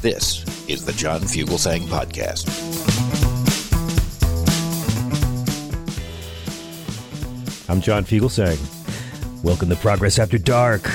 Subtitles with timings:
[0.00, 2.48] This is the John Fugelsang Podcast.
[7.68, 8.60] I'm John Fugelsang.
[9.42, 10.88] Welcome to Progress After Dark.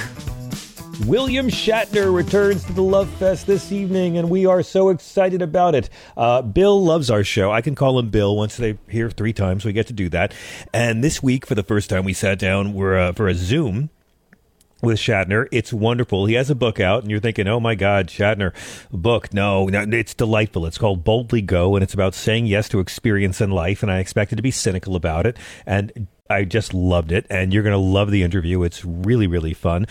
[1.06, 5.76] William Shatner returns to the Love Fest this evening, and we are so excited about
[5.76, 5.90] it.
[6.16, 7.52] Uh, Bill loves our show.
[7.52, 9.66] I can call him Bill once they hear three times.
[9.66, 10.34] We get to do that.
[10.74, 13.90] And this week, for the first time, we sat down we're, uh, for a Zoom
[14.82, 15.48] with Shatner.
[15.52, 16.26] It's wonderful.
[16.26, 18.54] He has a book out, and you're thinking, oh my God, Shatner,
[18.92, 19.34] book.
[19.34, 20.66] No, no, it's delightful.
[20.66, 23.84] It's called Boldly Go, and it's about saying yes to experience in life.
[23.84, 25.38] And I expected to be cynical about it.
[25.66, 27.26] And I just loved it.
[27.30, 28.64] And you're going to love the interview.
[28.64, 29.88] It's really, really fun.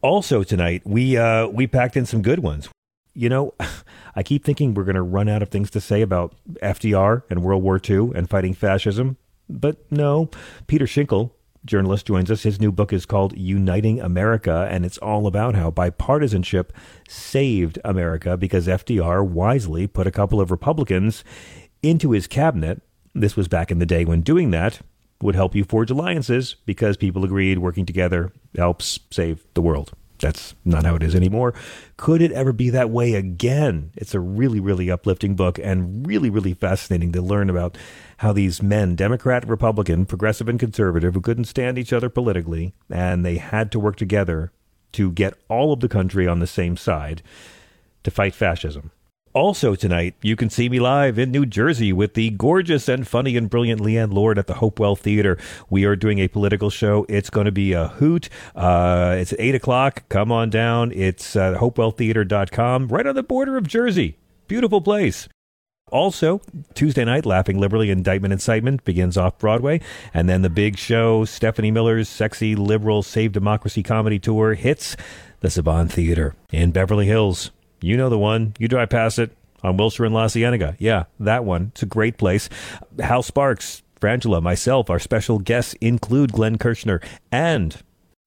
[0.00, 2.68] Also, tonight, we, uh, we packed in some good ones.
[3.14, 3.54] You know,
[4.16, 7.42] I keep thinking we're going to run out of things to say about FDR and
[7.42, 9.16] World War II and fighting fascism.
[9.48, 10.30] But no,
[10.66, 11.30] Peter Shinkle,
[11.64, 12.42] journalist joins us.
[12.42, 16.70] His new book is called Uniting America, and it's all about how bipartisanship
[17.08, 21.24] saved America because FDR wisely put a couple of Republicans
[21.82, 22.82] into his cabinet.
[23.14, 24.80] This was back in the day when doing that
[25.20, 29.92] would help you forge alliances because people agreed working together helps save the world.
[30.18, 31.54] That's not how it is anymore.
[31.96, 33.92] Could it ever be that way again?
[33.96, 37.78] It's a really, really uplifting book and really, really fascinating to learn about
[38.18, 43.24] how these men, Democrat, Republican, progressive, and conservative, who couldn't stand each other politically, and
[43.24, 44.52] they had to work together
[44.92, 47.22] to get all of the country on the same side
[48.02, 48.90] to fight fascism.
[49.34, 53.36] Also tonight, you can see me live in New Jersey with the gorgeous and funny
[53.36, 55.38] and brilliant Leanne Lord at the Hopewell Theater.
[55.68, 57.04] We are doing a political show.
[57.08, 58.28] It's going to be a hoot.
[58.56, 60.08] Uh, it's 8 o'clock.
[60.08, 60.92] Come on down.
[60.92, 64.16] It's uh, hopewelltheater.com, right on the border of Jersey.
[64.46, 65.28] Beautiful place.
[65.90, 66.40] Also,
[66.74, 69.80] Tuesday night, Laughing Liberally Indictment Incitement begins off Broadway.
[70.12, 74.96] And then the big show, Stephanie Miller's Sexy Liberal Save Democracy Comedy Tour, hits
[75.40, 77.50] the Saban Theater in Beverly Hills.
[77.80, 78.54] You know the one.
[78.58, 80.76] You drive past it on Wilshire and La Cienega.
[80.78, 81.70] Yeah, that one.
[81.72, 82.48] It's a great place.
[82.98, 87.02] Hal Sparks, Frangela, myself, our special guests include Glenn Kirshner
[87.32, 87.76] and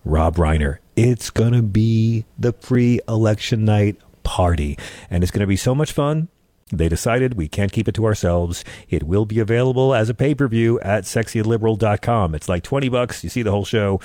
[0.04, 0.78] Rob Reiner.
[0.96, 4.78] It's going to be the pre election night party,
[5.10, 6.28] and it's going to be so much fun.
[6.74, 8.64] They decided we can't keep it to ourselves.
[8.90, 12.36] It will be available as a pay per view at sexyliberal.com.
[12.36, 13.24] It's like 20 bucks.
[13.24, 14.00] You see the whole show.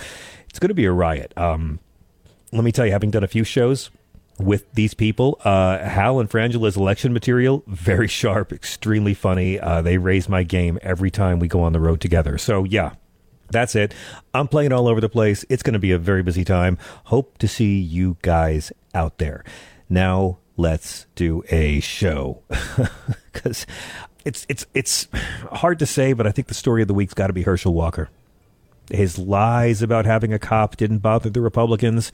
[0.48, 1.32] It's going to be a riot.
[1.36, 1.78] Um,
[2.52, 3.90] let me tell you, having done a few shows,
[4.38, 5.40] with these people.
[5.44, 9.58] Uh, Hal and Frangela's election material, very sharp, extremely funny.
[9.58, 12.38] Uh, they raise my game every time we go on the road together.
[12.38, 12.94] So, yeah,
[13.50, 13.94] that's it.
[14.34, 15.44] I'm playing all over the place.
[15.48, 16.78] It's going to be a very busy time.
[17.04, 19.44] Hope to see you guys out there.
[19.88, 22.42] Now, let's do a show
[23.32, 23.66] because
[24.24, 25.08] it's it's it's
[25.52, 27.72] hard to say, but I think the story of the week's got to be Herschel
[27.72, 28.10] Walker.
[28.90, 32.12] His lies about having a cop didn't bother the Republicans.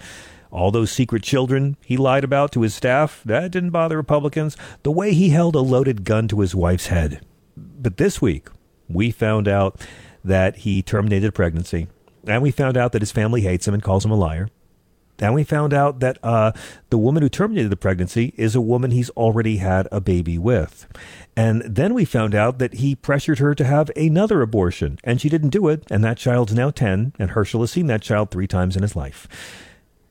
[0.53, 4.57] All those secret children he lied about to his staff, that didn't bother Republicans.
[4.83, 7.25] The way he held a loaded gun to his wife's head.
[7.57, 8.49] But this week,
[8.89, 9.81] we found out
[10.23, 11.89] that he terminated a pregnancy.
[12.27, 14.49] And we found out that his family hates him and calls him a liar.
[15.19, 16.53] And we found out that uh,
[16.91, 20.87] the woman who terminated the pregnancy is a woman he's already had a baby with.
[21.37, 25.29] And then we found out that he pressured her to have another abortion, and she
[25.29, 28.47] didn't do it, and that child's now 10, and Herschel has seen that child three
[28.47, 29.29] times in his life.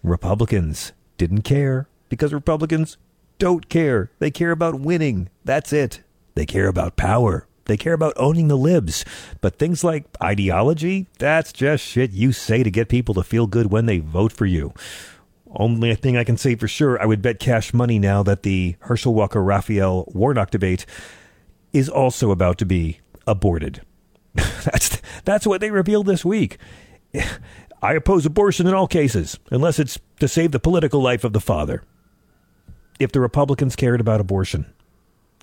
[0.03, 2.97] Republicans didn't care because Republicans
[3.37, 4.11] don't care.
[4.19, 5.29] They care about winning.
[5.43, 6.01] That's it.
[6.35, 7.47] They care about power.
[7.65, 9.05] They care about owning the libs.
[9.39, 13.71] But things like ideology, that's just shit you say to get people to feel good
[13.71, 14.73] when they vote for you.
[15.53, 18.75] Only thing I can say for sure, I would bet cash money now that the
[18.81, 20.85] Herschel Walker Raphael Warnock debate
[21.73, 23.81] is also about to be aborted.
[24.33, 26.57] that's that's what they revealed this week.
[27.81, 31.39] I oppose abortion in all cases, unless it's to save the political life of the
[31.39, 31.83] father.
[32.99, 34.71] If the Republicans cared about abortion,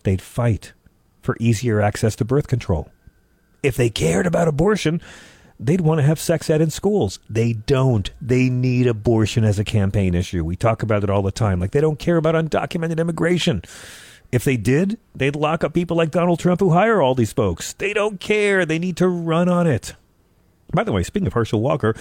[0.05, 0.73] they'd fight
[1.20, 2.88] for easier access to birth control.
[3.62, 5.02] If they cared about abortion,
[5.58, 7.19] they'd want to have sex ed in schools.
[7.29, 8.08] They don't.
[8.20, 10.44] They need abortion as a campaign issue.
[10.44, 11.58] We talk about it all the time.
[11.58, 13.62] Like they don't care about undocumented immigration.
[14.31, 17.73] If they did, they'd lock up people like Donald Trump who hire all these folks.
[17.73, 18.64] They don't care.
[18.64, 19.94] They need to run on it.
[20.73, 21.94] By the way, speaking of Herschel Walker,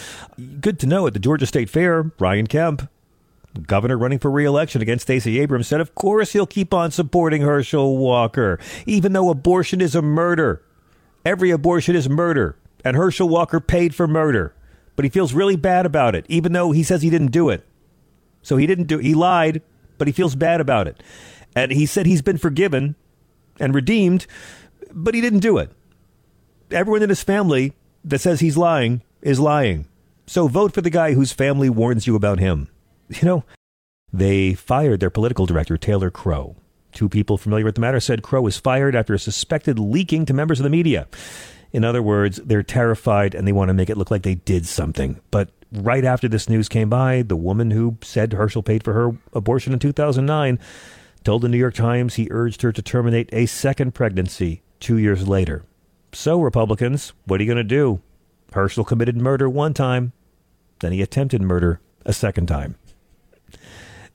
[0.59, 2.89] good to know at the Georgia State Fair, Brian Kemp,
[3.65, 7.97] governor running for re-election against Stacey Abrams, said of course he'll keep on supporting Herschel
[7.97, 10.61] Walker, even though abortion is a murder.
[11.25, 14.53] Every abortion is murder, and Herschel Walker paid for murder.
[14.95, 17.65] But he feels really bad about it, even though he says he didn't do it.
[18.41, 19.61] So he didn't do he lied,
[19.97, 21.01] but he feels bad about it.
[21.55, 22.95] And he said he's been forgiven
[23.59, 24.27] and redeemed,
[24.91, 25.71] but he didn't do it.
[26.71, 29.87] Everyone in his family that says he's lying is lying.
[30.25, 32.69] So vote for the guy whose family warns you about him.
[33.09, 33.43] You know,
[34.11, 36.57] they fired their political director, Taylor Crowe.
[36.91, 40.33] Two people familiar with the matter said Crowe was fired after a suspected leaking to
[40.33, 41.07] members of the media.
[41.71, 44.65] In other words, they're terrified and they want to make it look like they did
[44.65, 45.21] something.
[45.31, 49.17] But right after this news came by, the woman who said Herschel paid for her
[49.33, 50.59] abortion in 2009
[51.23, 55.27] told the New York Times he urged her to terminate a second pregnancy two years
[55.27, 55.65] later.
[56.13, 58.01] So, Republicans, what are you going to do?
[58.53, 60.13] Herschel committed murder one time,
[60.79, 62.75] then he attempted murder a second time.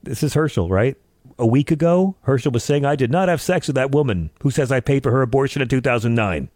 [0.03, 0.97] This is Herschel, right?
[1.39, 4.51] A week ago, Herschel was saying, I did not have sex with that woman who
[4.51, 6.49] says I paid for her abortion in 2009.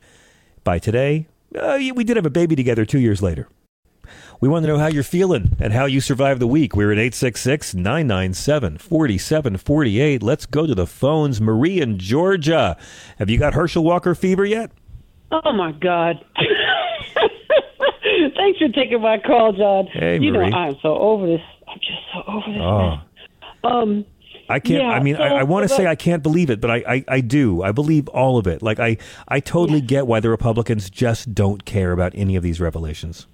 [0.64, 3.48] By today, uh, we did have a baby together two years later.
[4.40, 6.76] We want to know how you're feeling and how you survived the week.
[6.76, 10.22] We're at 866 997 4748.
[10.22, 11.40] Let's go to the phones.
[11.40, 12.76] Marie in Georgia.
[13.18, 14.70] Have you got Herschel Walker fever yet?
[15.32, 16.24] Oh, my God.
[18.36, 19.86] Thanks for taking my call, John.
[19.92, 20.50] Hey, you Marie.
[20.50, 21.40] know, I'm so over this.
[21.68, 22.62] I'm just so over this.
[22.62, 23.68] Oh.
[23.68, 24.04] Um,
[24.48, 24.82] I can't.
[24.82, 26.76] Yeah, I mean, I, so- I want to say I can't believe it, but I,
[26.88, 27.62] I, I do.
[27.62, 28.62] I believe all of it.
[28.62, 28.96] Like I,
[29.26, 33.26] I totally get why the Republicans just don't care about any of these revelations.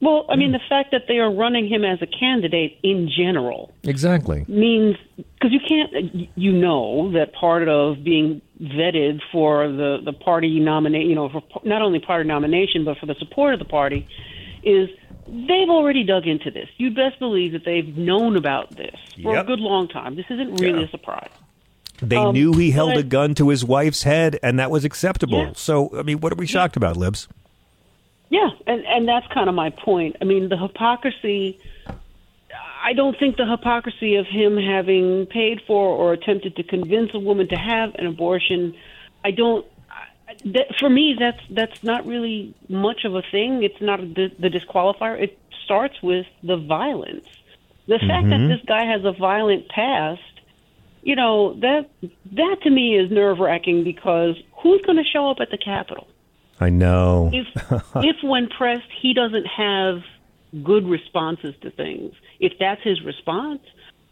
[0.00, 3.72] well, I mean, the fact that they are running him as a candidate in general
[3.82, 4.44] Exactly.
[4.46, 10.60] means because you can't, you know, that part of being vetted for the the party
[10.60, 14.06] nominate, you know, for not only party nomination but for the support of the party,
[14.62, 14.88] is
[15.26, 16.68] they've already dug into this.
[16.76, 19.44] You'd best believe that they've known about this for Yep.
[19.44, 20.14] a good long time.
[20.16, 20.86] This isn't really Yeah.
[20.86, 21.30] a surprise.
[22.00, 24.84] They Um, knew he held but- a gun to his wife's head, and that was
[24.84, 25.38] acceptable.
[25.38, 25.52] Yeah.
[25.54, 27.28] So, I mean, what are we shocked about, Libs?
[28.30, 30.16] Yeah, and and that's kind of my point.
[30.20, 31.58] I mean, the hypocrisy.
[32.82, 37.18] I don't think the hypocrisy of him having paid for or attempted to convince a
[37.18, 38.74] woman to have an abortion.
[39.24, 39.64] I don't.
[40.46, 43.62] That, for me, that's that's not really much of a thing.
[43.62, 45.22] It's not the, the disqualifier.
[45.22, 47.26] It starts with the violence.
[47.86, 48.48] The fact that mm-hmm.
[48.48, 50.20] this guy has a violent past,
[51.02, 51.88] you know that
[52.32, 56.08] that to me is nerve wracking because who's going to show up at the Capitol?
[56.60, 57.30] I know.
[57.32, 57.46] if
[57.96, 60.02] if when pressed he doesn't have
[60.62, 63.60] good responses to things, if that's his response,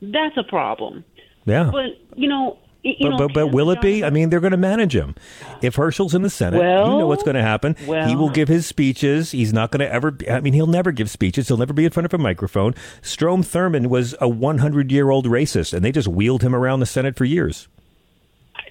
[0.01, 1.05] that's a problem.
[1.45, 1.71] Yeah.
[1.71, 4.03] But you know, you But, know, but, but will it be?
[4.05, 5.15] I mean, they're going to manage him.
[5.61, 6.63] If Herschel's in the Senate, you
[6.99, 7.75] know what's going to happen.
[7.77, 9.33] he will give his speeches.
[9.33, 10.17] He's not going to ever.
[10.31, 11.49] I mean, he'll never give speeches.
[11.49, 12.75] He'll never be in front of a microphone.
[13.03, 16.87] Strom Thurmond was a 100 year old racist, and they just wheeled him around the
[16.87, 17.69] Senate for years.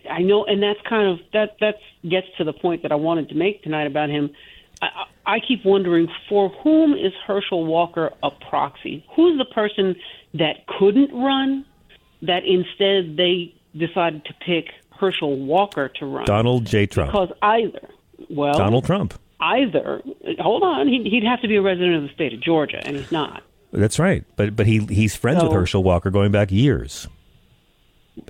[0.10, 1.76] I know, and that's kind of that that
[2.08, 4.32] gets to the point that I wanted to make tonight about him.
[4.82, 9.06] I, I keep wondering for whom is Herschel Walker a proxy?
[9.16, 9.96] Who's the person
[10.34, 11.66] that couldn't run
[12.22, 16.26] that instead they decided to pick Herschel Walker to run?
[16.26, 16.86] Donald J.
[16.86, 17.12] Trump.
[17.12, 17.90] because either
[18.30, 19.14] well Donald Trump.
[19.40, 20.02] either
[20.40, 22.98] hold on he'd, he'd have to be a resident of the state of georgia and
[22.98, 24.26] he's not That's right.
[24.36, 27.08] But but he he's friends with Herschel Walker going back years.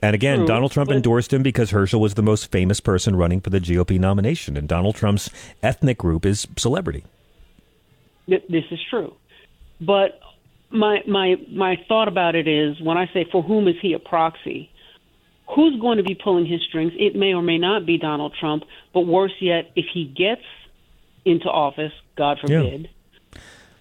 [0.01, 3.41] And again, True, Donald Trump endorsed him because Herschel was the most famous person running
[3.41, 5.29] for the GOP nomination, and Donald Trump's
[5.61, 7.03] ethnic group is celebrity.
[8.27, 9.13] This is true.
[9.81, 10.19] But
[10.71, 13.99] my my my thought about it is when i say for whom is he a
[13.99, 14.69] proxy?
[15.55, 16.93] Who's going to be pulling his strings?
[16.95, 20.43] It may or may not be donald trump but worse yet if he gets
[21.25, 22.89] into office god forbid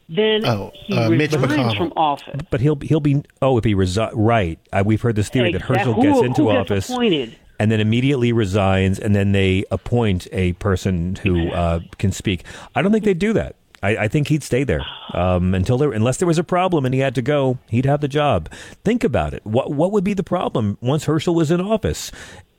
[0.09, 1.77] then Oh, he uh, Mitch resigns McConnell.
[1.77, 4.59] from office But he'll he'll be oh if he resi- right.
[4.73, 7.37] Uh, we've heard this theory that Exact- Herschel who- gets into who gets office appointed?
[7.61, 12.45] and then immediately resigns, and then they appoint a person who uh, can speak.
[12.75, 13.57] I don't think they'd do that.
[13.83, 14.85] I, I think he'd stay there
[15.15, 17.59] um, until there, unless there was a problem and he had to go.
[17.69, 18.51] He'd have the job.
[18.85, 19.45] Think about it.
[19.45, 22.11] What what would be the problem once Herschel was in office?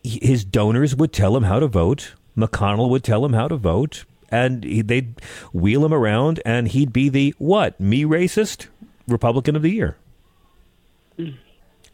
[0.03, 2.13] His donors would tell him how to vote.
[2.37, 5.21] McConnell would tell him how to vote, and he, they'd
[5.53, 7.79] wheel him around, and he'd be the what?
[7.79, 8.67] Me racist?
[9.07, 9.97] Republican of the Year.
[11.17, 11.37] Mm.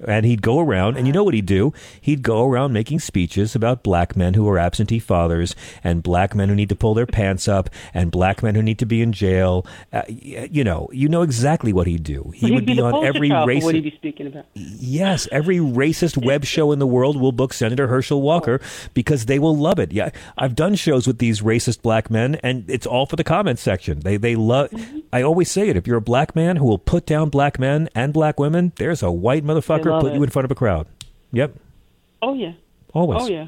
[0.06, 1.74] And he'd go around, and you know what he'd do?
[2.02, 6.50] He'd go around making speeches about black men who are absentee fathers, and black men
[6.50, 9.12] who need to pull their pants up, and black men who need to be in
[9.14, 9.66] jail.
[9.94, 12.32] Uh, you know, you know exactly what he'd do.
[12.36, 14.46] He would be, be on every for what he'd be speaking about.
[14.54, 18.60] Yes, every racist web show in the world will book Senator Herschel Walker
[18.94, 19.92] because they will love it.
[19.92, 23.62] Yeah, I've done shows with these racist black men, and it's all for the comments
[23.62, 24.00] section.
[24.02, 24.72] They they love.
[25.15, 27.88] I always say it: if you're a black man who will put down black men
[27.95, 30.88] and black women, there's a white motherfucker put you in front of a crowd.
[31.31, 31.55] Yep,
[32.22, 32.53] Oh yeah.
[32.93, 33.22] always.
[33.24, 33.48] Oh yeah.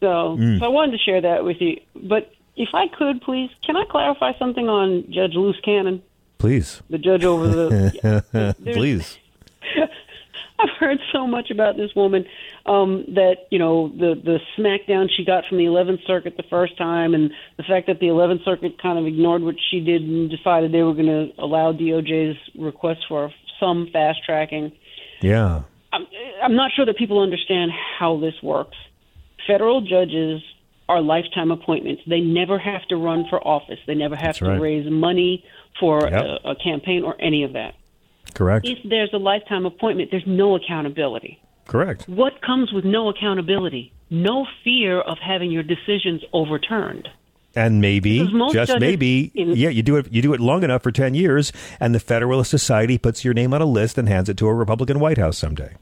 [0.00, 0.58] So, Mm.
[0.60, 1.80] so I wanted to share that with you.
[1.96, 6.02] But if I could, please, can I clarify something on Judge Luce Cannon,
[6.38, 8.54] Please, the judge over the?
[8.74, 9.18] Please.
[10.60, 12.26] I've heard so much about this woman
[12.68, 16.76] um, that you know the the smackdown she got from the 11th Circuit the first
[16.76, 20.30] time, and the fact that the 11th Circuit kind of ignored what she did and
[20.30, 24.72] decided they were going to allow DOJ's request for some fast tracking.
[25.20, 26.06] Yeah, I'm,
[26.42, 28.76] I'm not sure that people understand how this works.
[29.46, 30.42] Federal judges
[30.88, 32.02] are lifetime appointments.
[32.06, 33.78] They never have to run for office.
[33.86, 34.60] They never have That's to right.
[34.60, 35.44] raise money
[35.80, 36.12] for Yep.
[36.44, 37.74] a, a campaign or any of that.
[38.34, 38.66] correct.
[38.66, 41.40] If there's a lifetime appointment, there's no accountability.
[41.68, 42.08] Correct.
[42.08, 43.92] What comes with no accountability?
[44.10, 47.08] No fear of having your decisions overturned.
[47.54, 50.12] And maybe, just maybe, in- yeah, you do it.
[50.12, 53.54] You do it long enough for ten years, and the Federalist Society puts your name
[53.54, 55.74] on a list and hands it to a Republican White House someday.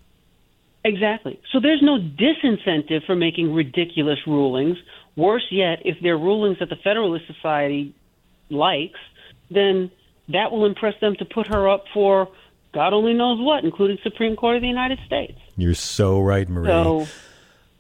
[0.85, 1.41] Exactly.
[1.53, 4.79] So there's no disincentive for making ridiculous rulings.
[5.17, 7.95] Worse yet, if they're rulings that the Federalist Society
[8.49, 9.01] likes,
[9.51, 9.91] then
[10.29, 12.29] that will impress them to put her up for
[12.77, 15.39] God only knows what, including Supreme Court of the United States.
[15.57, 16.67] You're so right, Marie.
[16.69, 17.07] So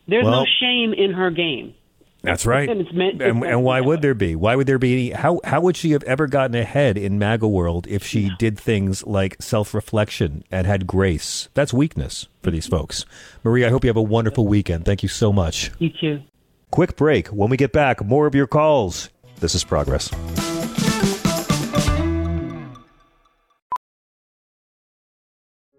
[0.08, 1.74] there's Well- no shame in her game.
[2.22, 2.66] That's right.
[2.68, 4.34] And it's meant- and, and why would there be?
[4.34, 5.10] Why would there be any?
[5.10, 9.06] How how would she have ever gotten ahead in MAGA world if she did things
[9.06, 11.50] like self reflection and had grace?
[11.52, 13.04] That's weakness for these folks.
[13.44, 14.86] Marie, I hope you have a wonderful weekend.
[14.86, 15.70] Thank you so much.
[15.78, 16.22] You too.
[16.70, 17.28] Quick break.
[17.28, 19.10] When we get back, more of your calls.
[19.40, 20.10] This is Progress.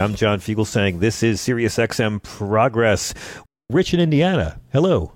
[0.00, 3.14] I'm John Fugelsang this is SiriusXM Progress.
[3.68, 4.60] Rich in Indiana.
[4.72, 5.12] Hello.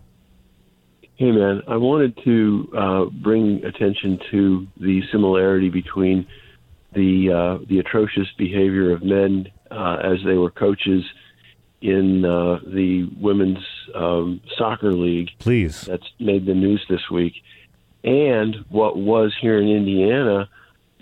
[1.14, 6.26] Hey, man, I wanted to uh, bring attention to the similarity between
[6.94, 11.04] the uh, the atrocious behavior of men uh, as they were coaches
[11.80, 15.82] in uh, the women's um, soccer league Please.
[15.82, 17.34] that's made the news this week,
[18.02, 20.48] and what was here in Indiana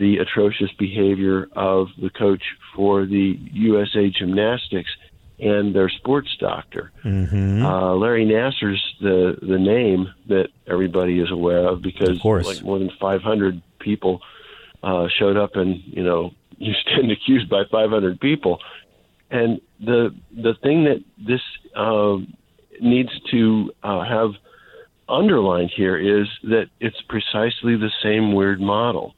[0.01, 2.43] the atrocious behavior of the coach
[2.75, 4.91] for the USA Gymnastics
[5.39, 6.91] and their sports doctor.
[7.05, 7.65] Mm-hmm.
[7.65, 12.79] Uh, Larry Nassar's the the name that everybody is aware of because Of like more
[12.79, 14.21] than 500 people
[14.83, 18.59] uh, showed up and you know you stand accused by 500 people,
[19.31, 21.43] and the the thing that this
[21.77, 22.35] um,
[22.81, 24.33] needs to uh, have
[25.11, 29.15] underlined here is that it's precisely the same weird model.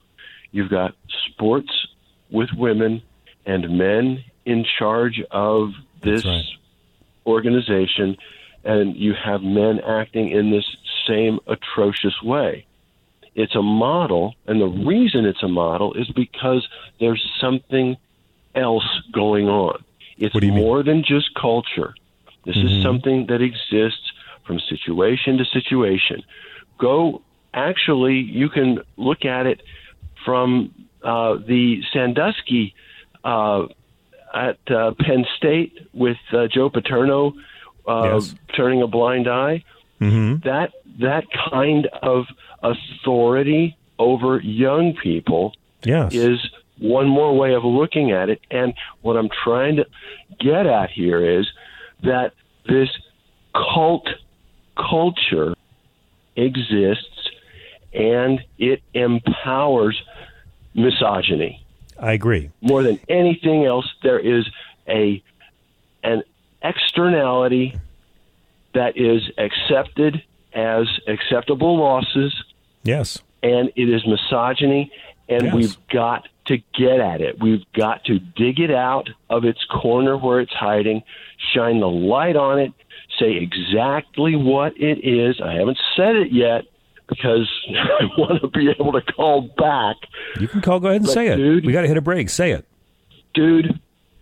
[0.53, 0.95] You've got
[1.27, 1.89] sports
[2.31, 3.03] with women
[3.45, 6.45] and men in charge of this right.
[7.27, 8.17] organization,
[8.65, 10.65] and you have men acting in this
[11.07, 12.67] same atrocious way.
[13.35, 16.69] It's a model, and the reason it's a model is because
[17.01, 17.97] there's something
[18.55, 19.83] else going on.
[20.19, 20.55] It's you mean?
[20.55, 21.95] more than just culture.
[22.45, 22.83] This is mm-hmm.
[22.83, 24.13] something that exists
[24.45, 26.23] from situation to situation.
[26.79, 27.23] Go,
[27.55, 29.63] actually, you can look at it
[30.25, 32.75] from uh, the Sandusky
[33.25, 33.67] uh,
[34.35, 37.35] at uh, Penn State with uh, Joe Paterno
[37.87, 38.35] uh, Yes.
[38.57, 39.65] turning a blind eye.
[40.01, 40.49] Mm-hmm.
[40.49, 42.27] That that kind of
[42.63, 46.15] authority over young people Yes.
[46.15, 46.39] is
[46.79, 48.41] one more way of looking at it.
[48.51, 49.87] And what I'm trying to
[50.41, 51.47] get at here is
[52.03, 52.33] that
[52.67, 52.89] this
[53.55, 54.09] cult
[54.77, 55.55] culture
[56.37, 57.12] exists
[57.93, 60.01] and it empowers
[60.75, 61.65] misogyny.
[61.99, 62.51] I agree.
[62.61, 64.49] More than anything else, there is
[64.89, 65.23] a
[66.03, 66.25] an
[66.63, 67.77] externality
[68.75, 70.23] that is accepted
[70.53, 72.35] as acceptable losses.
[72.83, 73.23] Yes.
[73.43, 74.91] And it is misogyny,
[75.29, 75.55] and Yes.
[75.55, 77.41] we've got to get at it.
[77.41, 81.03] We've got to dig it out of its corner where it's hiding,
[81.53, 82.73] shine the light on it,
[83.19, 85.41] say exactly what it is.
[85.41, 86.65] I haven't said it yet
[87.15, 89.97] because I want to be able to call back.
[90.41, 90.81] You can call.
[90.81, 91.37] Go ahead and But say it.
[91.37, 92.29] dude- we got to hit a break.
[92.31, 92.65] Say it.
[93.35, 93.79] dude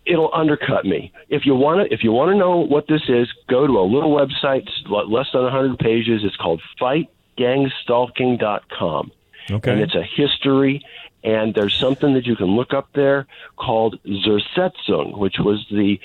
[0.06, 3.28] it'll undercut me if you want to if you want to know what this is
[3.48, 9.12] go to a little website less than 100 pages it's called fightgangstalking.com
[9.50, 9.72] Okay.
[9.72, 10.84] and it's a history
[11.22, 16.00] and there's something that you can look up there called Zersetzung, which was the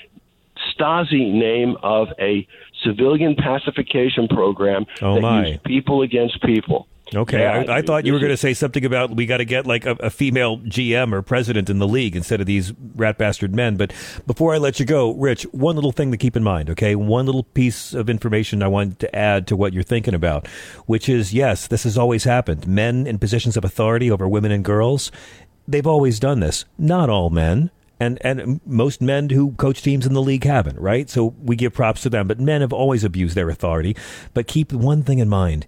[0.77, 2.45] Stasi name of a
[2.85, 5.47] civilian pacification program Oh, that my.
[5.47, 6.87] used people against people.
[7.13, 9.45] Okay, Yeah, I, I thought you were going to say something about we got to
[9.45, 13.19] get like a, a female GM or president in the league instead of these rat
[13.19, 13.77] bastard men.
[13.77, 13.93] But
[14.25, 16.95] before I let you go, Rich, one little thing to keep in mind, okay?
[16.95, 20.47] One little piece of information I want to add to what you're thinking about,
[20.87, 22.67] which is yes, this has always happened.
[22.67, 25.11] Men in positions of authority over women and girls,
[25.67, 26.65] they've always done this.
[26.79, 27.69] Not all men.
[27.99, 31.09] And and most men who coach teams in the league haven't, right?
[31.09, 33.95] So we give props to them, but men have always abused their authority.
[34.33, 35.65] But keep one thing in mind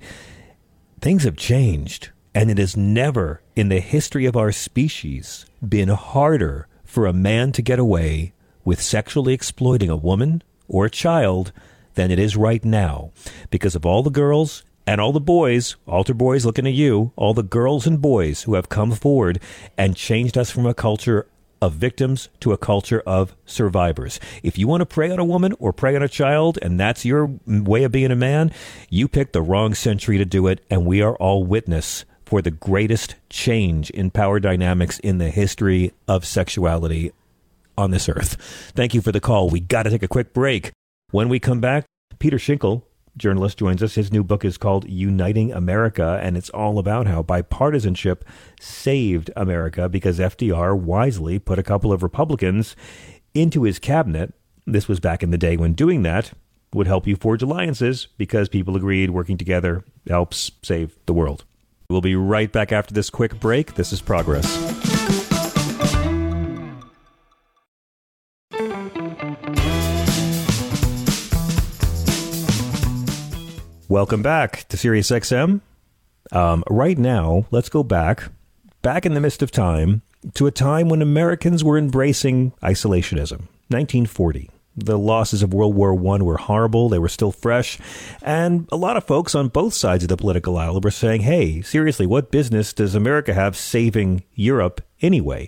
[0.99, 6.67] things have changed, and it has never in the history of our species been harder
[6.83, 8.33] for a man to get away
[8.65, 11.51] with sexually exploiting a woman or a child
[11.93, 13.11] than it is right now
[13.49, 17.33] because of all the girls and all the boys, altar boys looking at you, all
[17.33, 19.39] the girls and boys who have come forward
[19.77, 21.27] and changed us from a culture
[21.61, 24.19] of victims to a culture of survivors.
[24.43, 27.05] If you want to prey on a woman or prey on a child, and that's
[27.05, 28.51] your way of being a man,
[28.89, 32.51] you picked the wrong century to do it, and we are all witness for the
[32.51, 37.11] greatest change in power dynamics in the history of sexuality
[37.77, 38.35] on this earth.
[38.75, 39.49] Thank you for the call.
[39.49, 40.71] We got to take a quick break.
[41.11, 41.85] When we come back,
[42.19, 42.83] Peter Shinkle,
[43.17, 43.95] journalist, joins us.
[43.95, 48.21] His new book is called Uniting America, and it's all about how bipartisanship
[48.59, 52.75] saved America because FDR wisely put a couple of Republicans
[53.33, 54.33] into his cabinet.
[54.65, 56.33] This was back in the day when doing that
[56.73, 61.45] would help you forge alliances because people agreed working together helps save the world.
[61.89, 63.75] We'll be right back after this quick break.
[63.75, 64.86] This is Progress.
[73.89, 75.61] Welcome back to Sirius XM.
[76.33, 78.23] Um, right now, let's go back,
[78.81, 80.01] back in the midst of time,
[80.33, 83.47] to a time when Americans were embracing isolationism.
[83.69, 84.49] 1940.
[84.75, 86.89] The losses of World War I were horrible.
[86.89, 87.79] They were still fresh.
[88.21, 91.61] And a lot of folks on both sides of the political aisle were saying, hey,
[91.61, 95.47] seriously, what business does America have saving Europe anyway?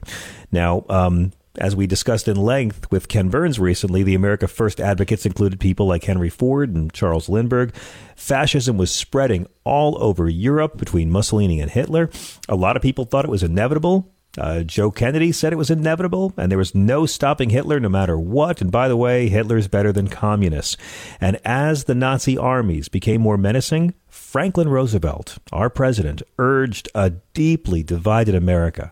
[0.49, 5.25] Now, um, as we discussed in length with Ken Burns recently, the America First advocates
[5.25, 7.73] included people like Henry Ford and Charles Lindbergh.
[8.15, 12.09] Fascism was spreading all over Europe between Mussolini and Hitler.
[12.47, 14.11] A lot of people thought it was inevitable.
[14.37, 18.17] Uh, Joe Kennedy said it was inevitable, and there was no stopping Hitler no matter
[18.17, 18.61] what.
[18.61, 20.77] And by the way, Hitler's better than communists.
[21.19, 27.81] And as the Nazi armies became more menacing, Franklin Roosevelt, our president, urged a deeply
[27.81, 28.91] divided America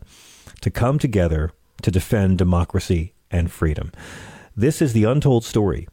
[0.61, 3.91] to come together to defend democracy and freedom.
[4.55, 5.87] This is the untold story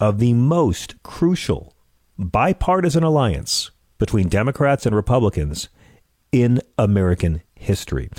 [0.00, 1.74] of the most crucial
[2.18, 5.68] bipartisan alliance between Democrats and Republicans
[6.32, 8.10] in American history.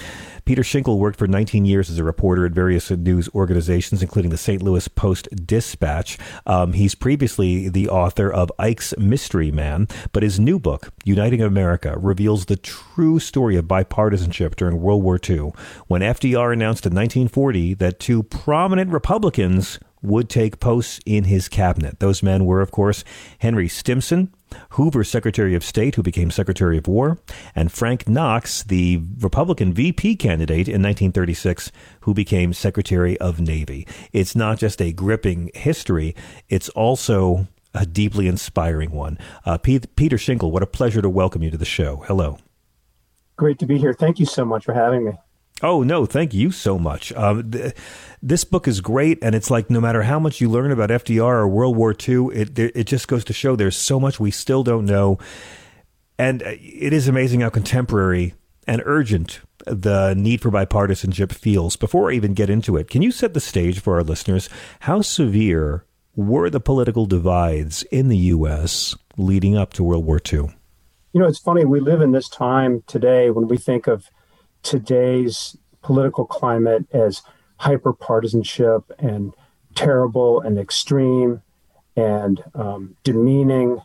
[0.45, 4.37] Peter Shinkle worked for 19 years as a reporter at various news organizations, including the
[4.37, 4.61] St.
[4.61, 6.17] Louis Post Dispatch.
[6.45, 11.97] Um, he's previously the author of Ike's Mystery Man, but his new book, Uniting America,
[11.97, 15.51] reveals the true story of bipartisanship during World War II,
[15.87, 21.99] when FDR announced in 1940 that two prominent Republicans would take posts in his cabinet.
[21.99, 23.03] Those men were, of course,
[23.39, 24.33] Henry Stimson,
[24.71, 27.17] Hoover's Secretary of State, who became Secretary of War,
[27.55, 33.87] and Frank Knox, the Republican VP candidate in 1936, who became Secretary of Navy.
[34.11, 36.15] It's not just a gripping history,
[36.49, 39.17] it's also a deeply inspiring one.
[39.45, 41.97] Uh, Pete, Peter Shinkle, what a pleasure to welcome you to the show.
[42.07, 42.39] Hello.
[43.35, 43.93] Great to be here.
[43.93, 45.11] Thank you so much for having me.
[45.63, 47.11] Oh no, thank you so much.
[47.13, 47.73] Um, th-
[48.21, 51.33] this book is great, and it's like no matter how much you learn about FDR
[51.33, 54.63] or World War II, it it just goes to show there's so much we still
[54.63, 55.17] don't know,
[56.19, 58.35] and uh, it is amazing how contemporary
[58.67, 63.11] and urgent the need for bipartisanship feels, before I even get into it, can you
[63.11, 64.49] set the stage for our listeners?
[64.81, 68.95] How severe were the political divides in the U.S.
[69.17, 70.49] leading up to World War II?
[71.13, 71.65] You know, it's funny.
[71.65, 74.09] We live in this time today when we think of
[74.63, 77.21] today's political climate as
[77.57, 79.33] hyper partisanship and
[79.75, 81.41] terrible and extreme
[81.95, 83.79] and um, demeaning.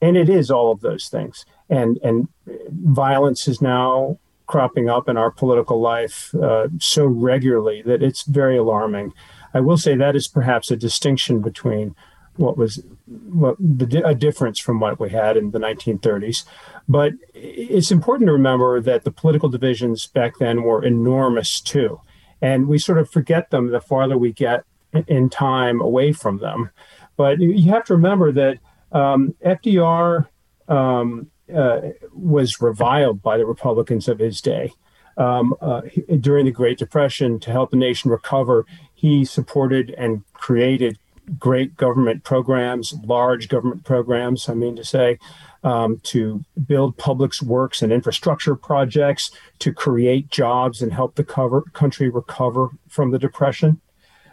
[0.00, 1.44] And it is all of those things.
[1.68, 2.28] And, and
[2.68, 8.56] violence is now cropping up in our political life uh, so regularly that it's very
[8.56, 9.12] alarming.
[9.52, 11.96] I will say that is perhaps a distinction between
[12.36, 16.44] what was what the, a difference from what we had in the 1930s.
[16.88, 22.00] But it's important to remember that the political divisions back then were enormous too.
[22.42, 24.64] And we sort of forget them the farther we get
[25.06, 26.70] in time away from them.
[27.16, 28.58] But you have to remember that
[28.92, 30.28] um, FDR
[30.68, 31.80] um, uh,
[32.12, 34.72] was reviled by the Republicans of his day.
[35.18, 35.80] Um, uh,
[36.20, 40.98] during the Great Depression, to help the nation recover, he supported and created
[41.38, 45.18] great government programs, large government programs, I mean to say,
[45.64, 51.62] um, to build public works and infrastructure projects, to create jobs and help the cover,
[51.72, 53.80] country recover from the Depression.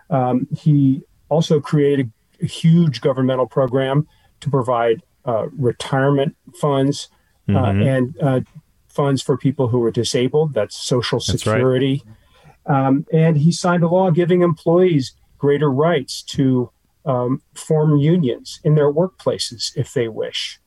[0.10, 4.08] Um, he also created a huge governmental program
[4.42, 7.10] to provide uh, retirement funds
[7.50, 7.82] uh, mm-hmm.
[7.82, 8.42] and uh,
[8.88, 10.54] funds for people who were disabled.
[10.54, 12.04] That's Social Security.
[12.06, 12.88] That's right.
[12.88, 16.72] um, and he signed a law giving employees greater rights to
[17.06, 20.60] um, form unions in their workplaces if they wish.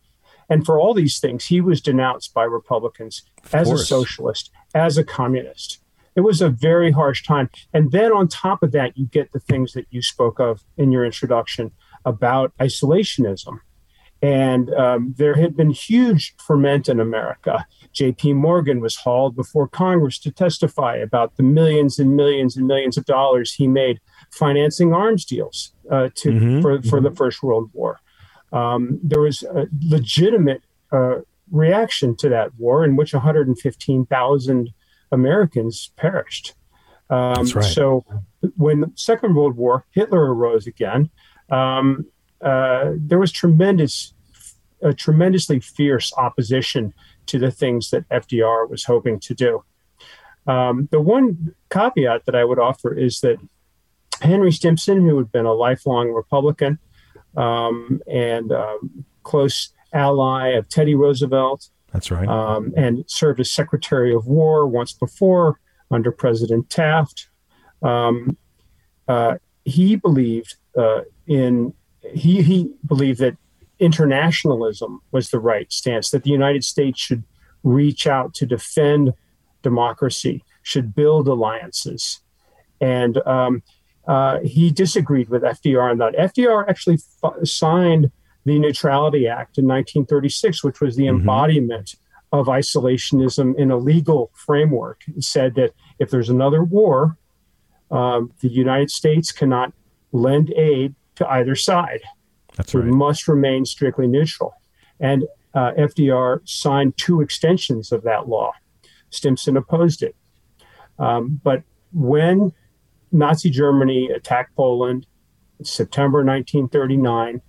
[0.48, 3.82] And for all these things, he was denounced by Republicans of as course.
[3.82, 5.80] a socialist, as a communist.
[6.14, 7.50] It was a very harsh time.
[7.74, 10.92] And then on top of that, you get the things that you spoke of in
[10.92, 11.72] your introduction
[12.04, 13.60] about isolationism.
[14.22, 17.66] And um, there had been huge ferment in America.
[17.92, 18.32] J.P.
[18.32, 23.04] Morgan was hauled before Congress to testify about the millions and millions and millions of
[23.04, 24.00] dollars he made
[24.32, 27.04] financing arms deals uh, to mm-hmm, for, for mm-hmm.
[27.04, 28.00] the First World War.
[28.52, 31.16] Um, there was a legitimate uh,
[31.50, 34.70] reaction to that war in which 115,000
[35.12, 36.54] Americans perished.
[37.10, 37.64] Um, That's right.
[37.64, 38.04] So
[38.56, 41.10] when the Second World War, Hitler arose again.
[41.50, 42.06] Um,
[42.46, 44.14] uh, there was tremendous,
[44.80, 46.94] a tremendously fierce opposition
[47.26, 49.64] to the things that FDR was hoping to do.
[50.46, 53.38] Um, the one caveat that I would offer is that
[54.22, 56.78] Henry Stimson, who had been a lifelong Republican
[57.36, 64.14] um, and um, close ally of Teddy Roosevelt, that's right, um, and served as Secretary
[64.14, 65.58] of War once before
[65.90, 67.28] under President Taft.
[67.82, 68.36] Um,
[69.08, 71.74] uh, he believed uh, in
[72.14, 73.36] he he believed that
[73.78, 77.24] internationalism was the right stance, that the United States should
[77.62, 79.12] reach out to defend
[79.62, 82.20] democracy, should build alliances,
[82.80, 83.62] and um,
[84.06, 86.14] uh, he disagreed with FDR on that.
[86.14, 88.10] FDR actually f- signed
[88.44, 91.18] the Neutrality Act in 1936, which was the mm-hmm.
[91.18, 91.96] embodiment
[92.32, 95.02] of isolationism in a legal framework.
[95.08, 97.16] It said that if there's another war,
[97.90, 99.72] um, the United States cannot
[100.12, 102.00] lend aid to either side.
[102.56, 102.84] That's right.
[102.84, 104.54] We must remain strictly neutral.
[105.00, 105.24] And
[105.54, 108.52] uh, FDR signed two extensions of that law.
[109.10, 110.14] Stimson opposed it.
[110.98, 112.52] Um, but when
[113.12, 115.06] Nazi Germany attacked Poland
[115.58, 117.40] in September 1939,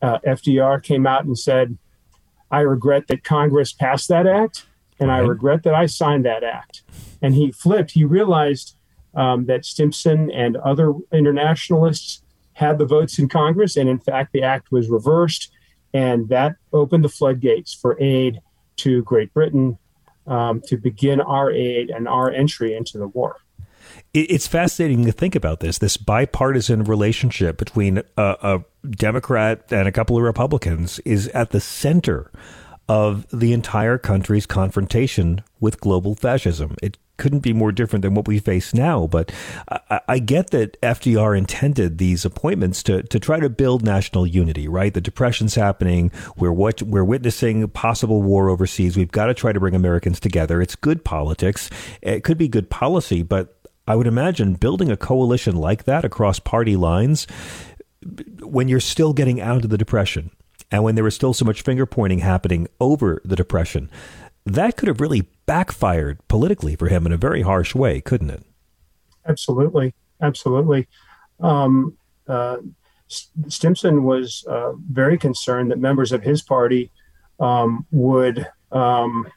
[0.00, 1.78] uh, FDR came out and said,
[2.50, 4.66] I regret that Congress passed that act,
[5.00, 6.82] and I regret that I signed that act.
[7.22, 7.92] And he flipped.
[7.92, 8.76] He realized
[9.14, 12.21] um, that Stimson and other internationalists
[12.54, 15.50] had the votes in Congress, and in fact, the act was reversed,
[15.94, 18.40] and that opened the floodgates for aid
[18.76, 19.78] to Great Britain
[20.26, 23.36] um, to begin our aid and our entry into the war.
[24.14, 29.92] It's fascinating to think about this this bipartisan relationship between a, a Democrat and a
[29.92, 32.30] couple of Republicans is at the center
[32.88, 36.76] of the entire country's confrontation with global fascism.
[36.82, 39.06] It couldn't be more different than what we face now.
[39.06, 39.32] But
[39.68, 44.68] I, I, get that FDR intended these appointments to to try to build national unity.
[44.68, 46.10] Right, the depression's happening.
[46.36, 48.96] We're what we're witnessing possible war overseas.
[48.96, 50.60] We've got to try to bring Americans together.
[50.60, 51.70] It's good politics.
[52.00, 56.38] It could be good policy, but I would imagine building a coalition like that across
[56.38, 57.26] party lines
[58.40, 60.30] when you're still getting out of the depression
[60.70, 63.90] and when there was still so much finger pointing happening over the depression
[64.44, 68.44] that could have really backfired politically for him in a very harsh way, couldn't it?
[69.26, 70.88] Absolutely, absolutely.
[71.40, 71.96] Um,
[72.28, 72.58] uh,
[73.48, 76.90] Stimson was uh, very concerned that members of his party
[77.40, 79.28] um, would um,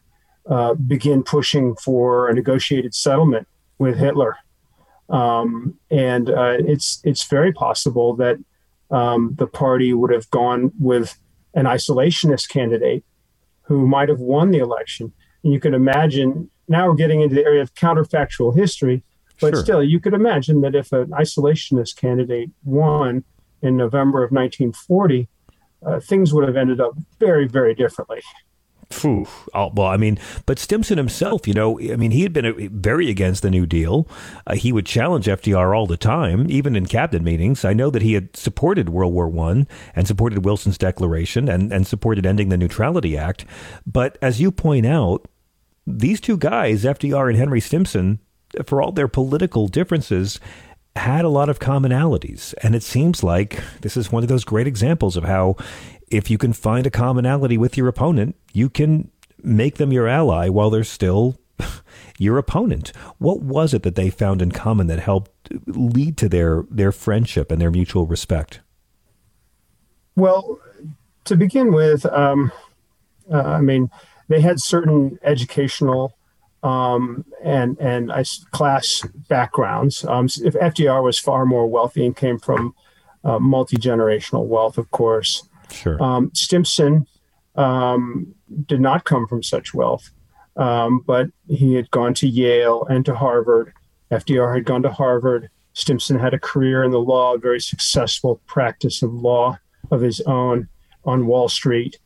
[0.50, 4.38] uh, begin pushing for a negotiated settlement with Hitler.
[5.10, 8.38] Um, and uh, it's it's very possible that
[8.92, 11.18] um, the party would have gone with
[11.54, 13.04] an isolationist candidate
[13.68, 15.12] who might have won the election.
[15.44, 19.04] And you can imagine now we're getting into the area of counterfactual history,
[19.40, 19.64] but sure.
[19.64, 23.24] still, you could imagine that if an isolationist candidate won
[23.62, 25.28] in November of 1940,
[25.86, 28.22] uh, things would have ended up very, very differently.
[28.96, 29.28] Phew.
[29.54, 33.10] Oh, well, I mean, but Stimson himself, you know, I mean, he had been very
[33.10, 34.08] against the New Deal.
[34.48, 37.66] Uh, he would challenge FDR all the time, even in cabinet meetings.
[37.66, 41.86] I know that he had supported World War One and supported Wilson's Declaration and, and
[41.86, 43.46] supported ending the Neutrality Act.
[43.86, 45.28] But as you point out,
[45.86, 48.20] these two guys, FDR and Henry Stimson,
[48.66, 50.40] for all their political differences,
[50.96, 52.54] had a lot of commonalities.
[52.64, 55.58] And it seems like this is one of those great examples of how
[56.16, 59.12] if you can find a commonality with your opponent, you can
[59.44, 61.38] make them your ally while they're still
[62.18, 62.92] your opponent.
[63.18, 65.32] What was it that they found in common that helped
[65.68, 68.62] lead to their their friendship and their mutual respect?
[70.16, 70.60] Well,
[71.26, 72.52] to begin with, um,
[73.32, 73.90] uh, I mean,
[74.30, 76.16] they had certain educational
[76.64, 78.12] um, and and
[78.52, 80.06] class backgrounds.
[80.06, 82.74] Um, if FDR was far more wealthy and came from
[83.24, 85.48] uh, multi generational wealth, of course.
[85.72, 86.02] Sure.
[86.02, 87.08] Um, Stimson
[87.56, 88.34] um,
[88.66, 90.12] did not come from such wealth,
[90.58, 93.74] um, but he had gone to Yale and to Harvard.
[94.12, 95.50] FDR had gone to Harvard.
[95.74, 99.58] Stimson had a career in the law, a very successful practice of law
[99.92, 100.68] of his own
[101.04, 102.00] on Wall Street.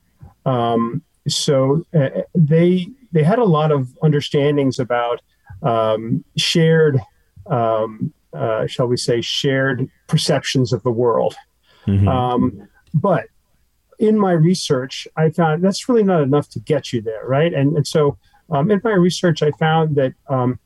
[0.46, 5.22] Um, so uh, they they had a lot of understandings about
[5.62, 7.00] um, shared,
[7.48, 11.36] um, uh, shall we say, shared perceptions of the world.
[11.88, 12.08] Mm-hmm.
[12.08, 13.26] Um, but
[14.00, 17.54] in my research, I found that's really not enough to get you there, right?
[17.54, 18.18] And and so
[18.50, 20.60] um, in my research, I found that um,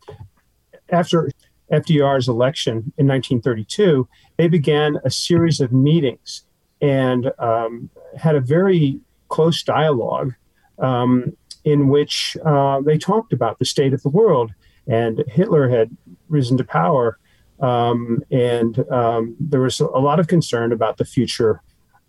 [0.89, 1.29] after
[1.71, 6.45] FDR's election in 1932, they began a series of meetings
[6.81, 10.33] and um, had a very close dialogue
[10.79, 14.51] um, in which uh, they talked about the state of the world.
[14.85, 15.95] And Hitler had
[16.27, 17.17] risen to power,
[17.61, 21.61] um, and um, there was a lot of concern about the future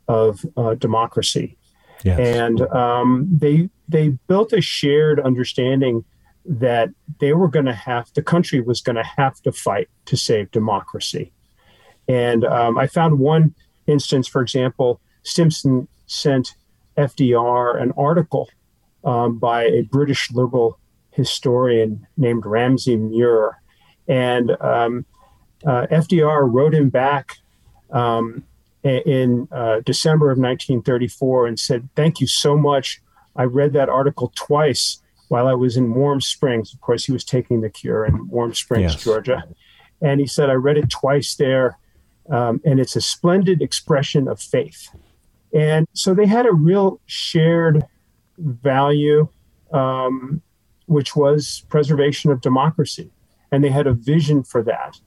[0.08, 1.56] of uh, democracy.
[2.02, 2.18] Yes.
[2.18, 6.04] And um, they they built a shared understanding
[6.44, 6.90] that
[7.20, 10.50] they were going to have the country was going to have to fight to save
[10.50, 11.32] democracy.
[12.06, 13.54] And um, I found one
[13.86, 16.54] instance, for example, Stimson sent
[16.98, 18.50] FDR an article
[19.04, 20.78] um, by a British liberal
[21.10, 23.60] historian named Ramsay Muir,
[24.08, 25.06] and um,
[25.66, 27.36] uh, FDR wrote him back
[27.90, 28.44] um,
[28.84, 33.00] in uh, December of 1934 and said, Thank you so much.
[33.36, 36.72] I read that article twice while I was in Warm Springs.
[36.72, 39.04] Of course, he was taking the cure in Warm Springs, yes.
[39.04, 39.42] Georgia.
[40.00, 41.78] And he said, I read it twice there,
[42.30, 44.90] um, and it's a splendid expression of faith.
[45.54, 47.84] And so they had a real shared
[48.38, 49.28] value,
[49.72, 50.42] um,
[50.86, 53.10] which was preservation of democracy.
[53.50, 54.98] And they had a vision for that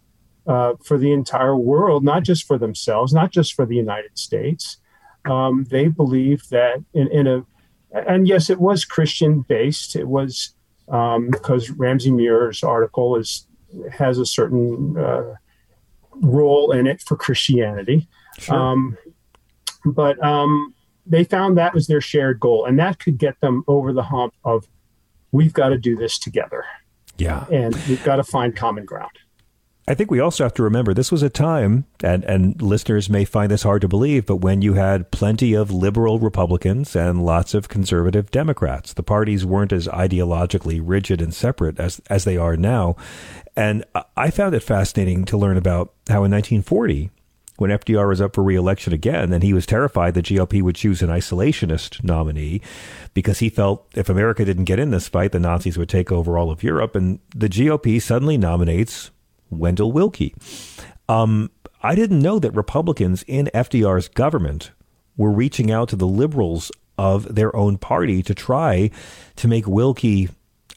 [0.48, 4.78] uh, for the entire world, not just for themselves, not just for the United States.
[5.26, 7.46] Um, they believed that in, in, a,
[7.92, 9.96] and yes, it was Christian based.
[9.96, 10.54] It was
[10.88, 13.46] um, because Ramsay Muir's article is
[13.92, 15.36] has a certain uh,
[16.14, 18.08] role in it for Christianity.
[18.40, 18.56] Sure.
[18.56, 18.98] Um,
[19.86, 20.74] but um,
[21.06, 24.34] they found that was their shared goal, and that could get them over the hump
[24.46, 24.68] of
[25.32, 26.64] we've got to do this together.
[27.18, 29.12] Yeah, and we've got to find common ground.
[29.90, 33.24] I think we also have to remember this was a time, and, and listeners may
[33.24, 37.54] find this hard to believe, but when you had plenty of liberal Republicans and lots
[37.54, 38.92] of conservative Democrats.
[38.92, 42.98] The parties weren't as ideologically rigid and separate as, as they are now.
[43.56, 43.86] And
[44.18, 47.10] I found it fascinating to learn about how in 1940,
[47.56, 51.02] when FDR was up for reelection again, and he was terrified the GOP would choose
[51.02, 52.62] an isolationist nominee
[53.14, 56.38] because he felt if America didn't get in this fight, the Nazis would take over
[56.38, 56.94] all of Europe.
[56.94, 59.12] And the GOP suddenly nominates
[59.50, 60.36] Wendell Willkie.
[61.10, 64.72] Um, I didn't know that Republicans in FDR's government
[65.16, 68.90] were reaching out to the liberals of their own party to try
[69.36, 70.30] to make Willkie,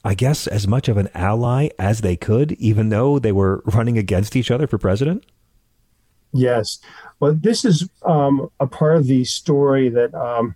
[0.03, 3.97] I guess, as much of an ally as they could, even though they were running
[3.97, 5.25] against each other for president?
[6.33, 6.79] Yes.
[7.19, 10.55] Well, this is um, a part of the story that um,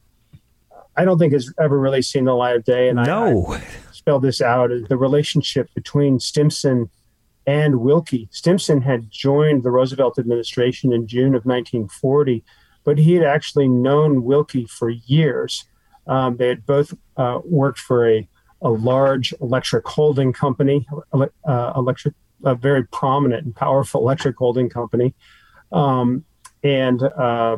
[0.96, 2.88] I don't think has ever really seen the light of day.
[2.88, 3.48] And no.
[3.48, 6.90] I, I spelled this out the relationship between Stimson
[7.48, 8.28] and Willkie.
[8.32, 12.44] Stimson had joined the Roosevelt administration in June of 1940,
[12.84, 15.66] but he had actually known Willkie for years.
[16.08, 18.28] Um, they had both uh, worked for a,
[18.62, 25.14] a large electric holding company, uh, electric, a very prominent and powerful electric holding company.
[25.72, 26.26] Um,
[26.64, 27.58] and uh,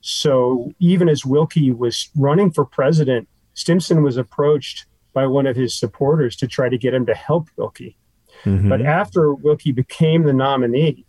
[0.00, 5.74] so, even as Willkie was running for president, Stimson was approached by one of his
[5.74, 7.96] supporters to try to get him to help Willkie.
[8.44, 8.68] Mm-hmm.
[8.68, 11.04] But after Willkie became the nominee,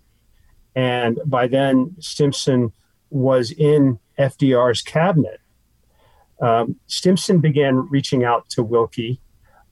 [0.75, 2.71] and by then Stimson
[3.09, 5.39] was in FDR's cabinet,
[6.41, 9.19] um, Stimson began reaching out to Willkie,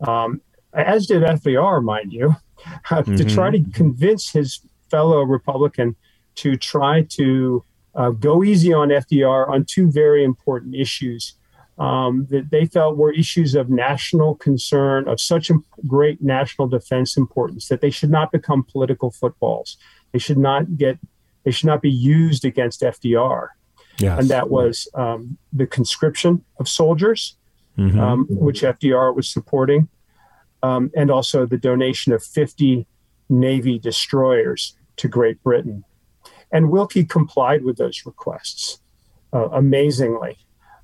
[0.01, 0.41] um,
[0.73, 2.35] as did FDR, mind you,
[2.85, 3.15] mm-hmm.
[3.15, 5.95] to try to convince his fellow Republican
[6.35, 7.63] to try to
[7.95, 11.33] uh, go easy on FDR on two very important issues
[11.77, 15.51] um, that they felt were issues of national concern, of such
[15.85, 19.77] great national defense importance that they should not become political footballs.
[20.11, 20.97] They should not get,
[21.43, 23.49] they should not be used against FDR.
[23.99, 24.19] Yes.
[24.19, 27.35] And that was um, the conscription of soldiers,
[27.77, 27.99] mm-hmm.
[27.99, 29.87] um, which FDR was supporting,
[30.63, 32.87] um, and also the donation of 50
[33.29, 35.83] Navy destroyers to Great Britain.
[36.51, 38.79] And Willkie complied with those requests
[39.33, 40.37] uh, amazingly.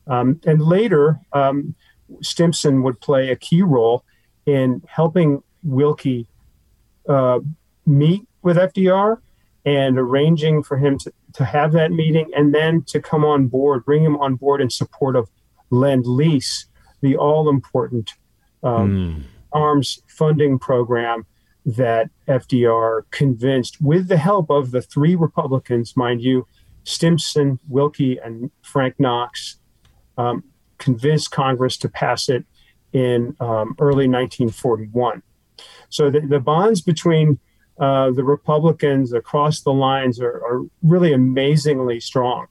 [0.07, 1.75] Um, and later, um,
[2.21, 4.03] Stimson would play a key role
[4.45, 6.27] in helping Willkie
[7.07, 7.39] uh,
[7.85, 9.17] meet with FDR
[9.65, 13.85] and arranging for him to, to have that meeting and then to come on board,
[13.85, 15.29] bring him on board in support of
[15.69, 16.65] Lend Lease,
[17.01, 18.11] the all important
[18.61, 19.23] um, mm.
[19.51, 21.25] arms funding program
[21.65, 26.45] that FDR convinced, with the help of the three Republicans, mind you,
[26.83, 29.57] Stimson, Willkie, and Frank Knox,
[30.17, 30.43] um,
[30.77, 32.45] convinced Congress to pass it
[32.91, 35.23] in um, early 1941.
[35.89, 37.39] So the, the bonds between
[37.79, 42.47] uh, the Republicans across the lines are, are really amazingly strong.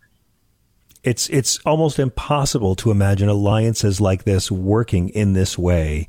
[1.04, 6.06] It's it's almost impossible to imagine alliances like this working in this way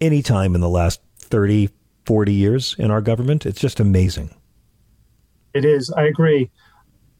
[0.00, 1.68] anytime in the last 30,
[2.06, 3.44] 40 years in our government.
[3.44, 4.34] It's just amazing.
[5.52, 5.90] It is.
[5.90, 6.50] I agree.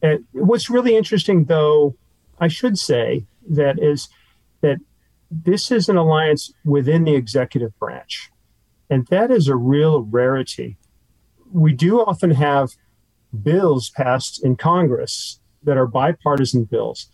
[0.01, 1.95] And what's really interesting, though,
[2.39, 4.09] I should say that is
[4.61, 4.77] that
[5.29, 8.29] this is an alliance within the executive branch,
[8.89, 10.77] and that is a real rarity.
[11.51, 12.71] We do often have
[13.43, 17.07] bills passed in Congress that are bipartisan bills.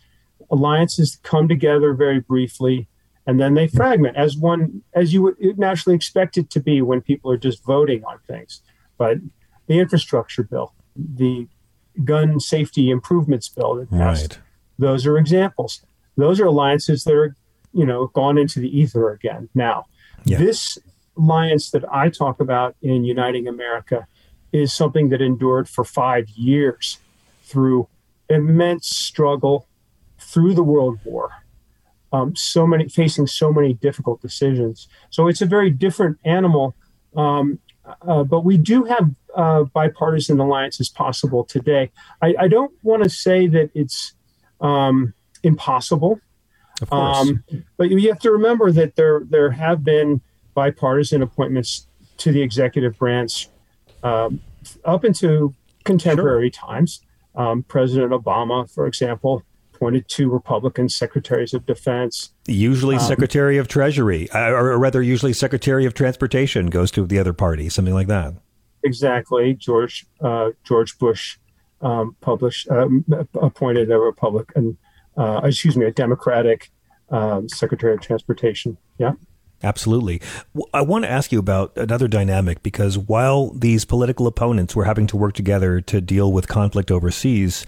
[0.50, 2.88] Alliances come together very briefly
[3.26, 7.00] and then they fragment as one as you would naturally expect it to be when
[7.00, 8.62] people are just voting on things
[8.98, 9.18] but
[9.66, 11.46] the infrastructure bill the
[12.04, 14.38] gun safety improvements bill that passed right.
[14.78, 15.84] those are examples
[16.16, 17.34] those are alliances that are
[17.72, 19.84] you know gone into the ether again now
[20.24, 20.38] yeah.
[20.38, 20.78] this
[21.16, 24.06] alliance that i talk about in uniting america
[24.52, 26.98] is something that endured for five years
[27.42, 27.88] through
[28.28, 29.66] immense struggle
[30.18, 31.42] through the world war
[32.12, 34.88] um, so many facing so many difficult decisions.
[35.10, 36.74] So it's a very different animal.
[37.16, 37.58] Um,
[38.02, 41.90] uh, but we do have uh, bipartisan alliances possible today.
[42.20, 44.12] I, I don't want to say that it's
[44.60, 46.20] um, impossible.
[46.80, 47.28] Of course.
[47.28, 47.44] Um,
[47.76, 50.20] but you have to remember that there there have been
[50.54, 51.86] bipartisan appointments
[52.18, 53.48] to the executive branch
[54.02, 54.40] um,
[54.84, 56.68] up into contemporary sure.
[56.68, 57.00] times.
[57.34, 59.42] Um, President Obama, for example,
[59.74, 62.30] appointed two Republican secretaries of defense.
[62.46, 67.18] Usually, um, Secretary of Treasury, uh, or rather, usually Secretary of Transportation goes to the
[67.18, 68.34] other party, something like that.
[68.84, 69.54] Exactly.
[69.54, 71.38] George uh, George Bush
[71.80, 74.76] um, published um, appointed a Republican,
[75.16, 76.70] uh, excuse me, a Democratic
[77.10, 78.76] um, Secretary of Transportation.
[78.98, 79.12] Yeah.
[79.64, 80.20] Absolutely.
[80.74, 85.06] I want to ask you about another dynamic because while these political opponents were having
[85.08, 87.64] to work together to deal with conflict overseas,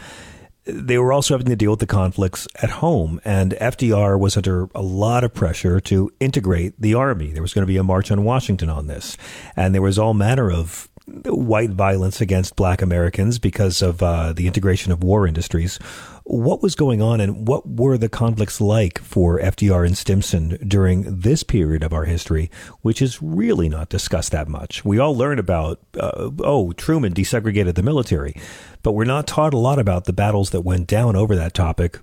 [0.64, 4.68] they were also having to deal with the conflicts at home, and FDR was under
[4.74, 7.33] a lot of pressure to integrate the army.
[7.33, 9.18] There was going to be a march on Washington on this,
[9.57, 10.88] and there was all manner of
[11.26, 15.78] white violence against black Americans because of uh, the integration of war industries.
[16.26, 21.20] What was going on and what were the conflicts like for FDR and Stimson during
[21.20, 24.87] this period of our history, which is really not discussed that much?
[24.87, 28.35] We all learn about, uh, oh, Truman desegregated the military,
[28.83, 32.00] but we're not taught a lot about the battles that went down over that topic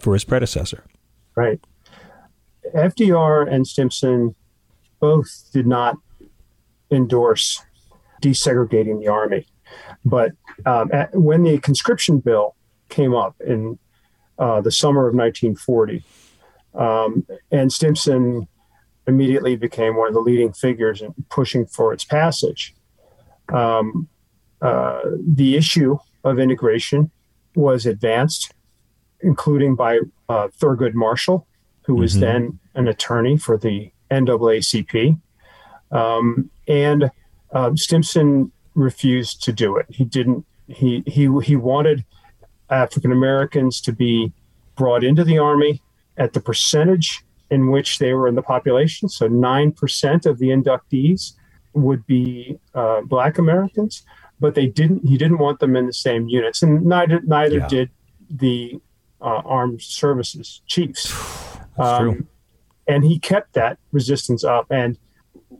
[0.00, 0.84] for his predecessor.
[1.36, 1.60] Right.
[2.74, 4.34] FDR and Stimson
[4.98, 5.96] both did not
[6.90, 7.62] endorse
[8.20, 9.46] desegregating the army.
[10.04, 10.32] But
[10.66, 12.56] um, at, when the conscription bill
[12.90, 13.78] came up in
[14.38, 16.04] uh, the summer of 1940.
[16.74, 18.48] Um, and Stimson
[19.06, 22.74] immediately became one of the leading figures in pushing for its passage.
[23.52, 24.08] Um,
[24.62, 27.10] uh, the issue of integration
[27.54, 28.54] was advanced,
[29.20, 31.46] including by uh, Thurgood Marshall,
[31.82, 32.20] who was mm-hmm.
[32.20, 35.18] then an attorney for the NAACP.
[35.90, 37.10] Um, and
[37.52, 39.86] uh, Stimson refused to do it.
[39.88, 40.46] He didn't.
[40.68, 42.04] He he he wanted
[42.70, 44.32] African Americans to be
[44.76, 45.82] brought into the army
[46.16, 49.08] at the percentage in which they were in the population.
[49.08, 51.32] So nine percent of the inductees
[51.72, 54.04] would be uh, Black Americans,
[54.38, 55.06] but they didn't.
[55.06, 57.68] He didn't want them in the same units, and neither neither yeah.
[57.68, 57.90] did
[58.28, 58.80] the
[59.20, 61.12] uh, armed services chiefs.
[61.78, 62.28] Um,
[62.86, 64.66] and he kept that resistance up.
[64.70, 64.98] And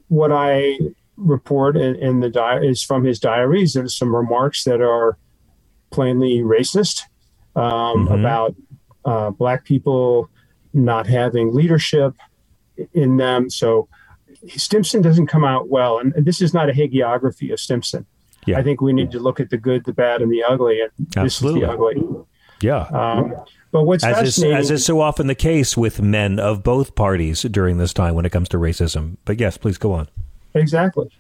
[0.09, 0.79] what I
[1.17, 3.73] report in, in the diary is from his diaries.
[3.73, 5.17] There's some remarks that are
[5.91, 7.03] plainly racist
[7.57, 8.13] um, mm-hmm.
[8.13, 8.55] about
[9.05, 10.31] uh, black people
[10.73, 12.15] not having leadership
[12.95, 13.51] in them.
[13.51, 13.89] So
[14.49, 18.07] Stimson doesn't come out well, and this is not a hagiography of Stimson.
[18.47, 18.59] Yeah.
[18.59, 20.91] I think we need to look at the good, the bad, and the ugly, and
[21.17, 21.61] Absolutely.
[21.61, 22.25] this is the ugly.
[22.63, 22.83] Yeah.
[22.85, 23.35] Um,
[23.73, 26.95] but what's as fascinating, is, as is so often the case with men of both
[26.95, 29.17] parties during this time when it comes to racism.
[29.25, 30.09] But yes, please go on.
[30.55, 31.11] Exactly.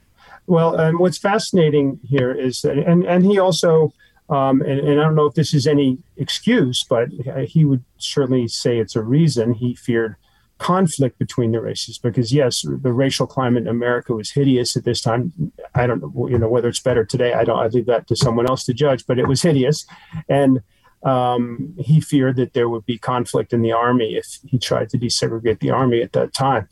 [0.46, 3.92] Well, and what's fascinating here is that, and and he also,
[4.30, 7.08] um, and, and I don't know if this is any excuse, but
[7.46, 10.16] he would certainly say it's a reason he feared
[10.58, 15.00] conflict between the races because yes the racial climate in america was hideous at this
[15.00, 15.32] time
[15.74, 18.14] i don't know you know whether it's better today i don't i leave that to
[18.14, 19.86] someone else to judge but it was hideous
[20.28, 20.60] and
[21.02, 24.98] um, he feared that there would be conflict in the army if he tried to
[24.98, 26.68] desegregate the army at that time.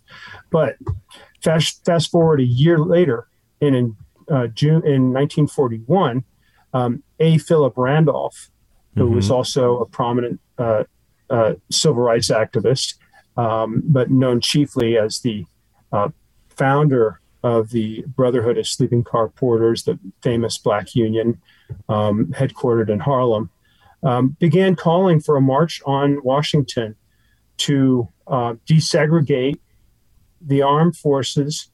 [0.51, 0.77] But
[1.43, 3.29] fast, fast forward a year later,
[3.61, 3.97] in, in
[4.31, 6.25] uh, June in 1941,
[6.75, 7.39] um, A.
[7.39, 8.51] Philip Randolph,
[8.95, 9.17] who mm-hmm.
[9.17, 10.85] was also a prominent uh,
[11.31, 12.95] uh, civil rights activist,
[13.37, 15.45] um, but known chiefly as the
[15.93, 16.09] uh,
[16.49, 21.41] founder of the Brotherhood of Sleeping Car Porters, the famous Black Union,
[21.89, 23.51] um, headquartered in Harlem
[24.03, 26.95] um, began calling for a march on Washington
[27.59, 29.59] to uh, desegregate
[30.41, 31.71] the armed forces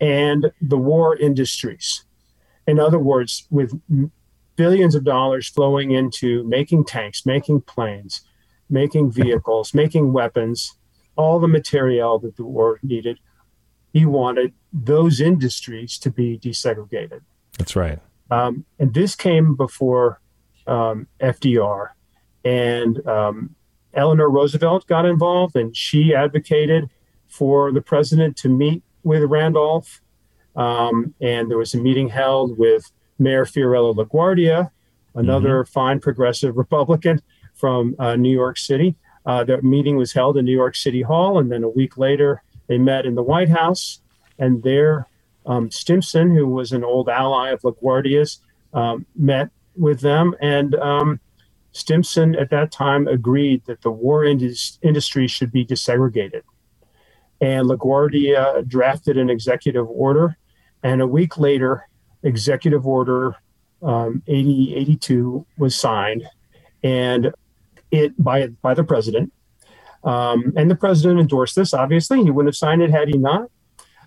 [0.00, 2.04] and the war industries.
[2.66, 3.78] In other words, with
[4.58, 8.22] billions of dollars flowing into making tanks, making planes,
[8.68, 10.74] making vehicles, making weapons,
[11.16, 13.18] all the material that the war needed,
[13.92, 17.20] he wanted those industries to be desegregated.
[17.56, 18.00] That's right.
[18.32, 20.20] Um, and this came before
[20.66, 21.90] um, FDR.
[22.44, 23.54] And um,
[23.94, 26.90] Eleanor Roosevelt got involved and she advocated
[27.28, 30.00] for the president to meet with Randolph.
[30.56, 34.70] Um, and there was a meeting held with Mayor Fiorello LaGuardia,
[35.14, 35.70] another mm-hmm.
[35.70, 37.20] fine progressive Republican
[37.54, 38.94] from uh, New York City.
[39.26, 42.42] Uh, the meeting was held in New York City Hall, and then a week later,
[42.68, 44.00] they met in the White House.
[44.38, 45.06] And there,
[45.46, 48.40] um, Stimson, who was an old ally of LaGuardia's,
[48.72, 50.34] um, met with them.
[50.40, 51.20] And um,
[51.72, 56.42] Stimson at that time agreed that the war indus- industry should be desegregated.
[57.40, 60.36] And LaGuardia drafted an executive order.
[60.82, 61.87] And a week later,
[62.22, 63.36] Executive Order
[63.82, 66.24] um, 8082 was signed,
[66.82, 67.32] and
[67.90, 69.32] it by by the president.
[70.04, 71.74] Um, and the president endorsed this.
[71.74, 73.50] Obviously, he wouldn't have signed it had he not.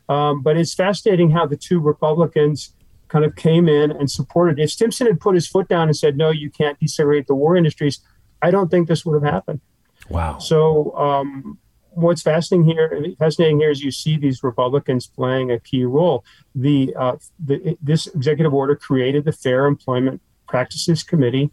[0.09, 2.73] Um, but it's fascinating how the two Republicans
[3.07, 4.59] kind of came in and supported.
[4.59, 7.55] If Stimson had put his foot down and said, "No, you can't desegregate the war
[7.55, 7.99] industries,"
[8.41, 9.61] I don't think this would have happened.
[10.09, 10.39] Wow.
[10.39, 11.59] So, um,
[11.91, 16.23] what's fascinating here, fascinating here is you see these Republicans playing a key role.
[16.55, 21.51] The, uh, the this executive order created the Fair Employment Practices Committee,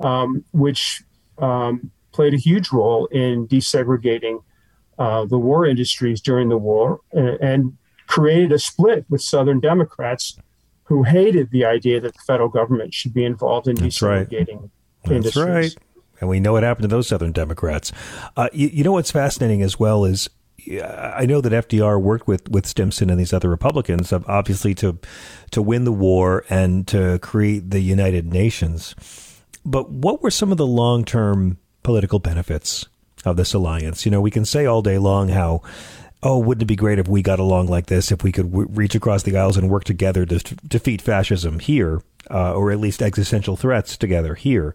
[0.00, 1.02] um, which
[1.38, 4.42] um, played a huge role in desegregating
[4.98, 10.38] uh, the war industries during the war and, and created a split with Southern Democrats
[10.84, 14.70] who hated the idea that the federal government should be involved in That's desegregating
[15.06, 15.22] right.
[15.22, 15.74] That's right.
[16.20, 17.92] And we know what happened to those Southern Democrats.
[18.36, 20.28] Uh, you, you, know what's fascinating as well is
[20.68, 24.98] I know that FDR worked with, with Stimson and these other Republicans, obviously to
[25.52, 28.94] to win the war and to create the United Nations.
[29.64, 32.86] But what were some of the long term political benefits
[33.24, 34.04] of this alliance?
[34.04, 35.62] You know, we can say all day long how
[36.22, 38.68] oh, wouldn't it be great if we got along like this, if we could w-
[38.70, 43.00] reach across the aisles and work together to defeat fascism here, uh, or at least
[43.00, 44.74] existential threats together here.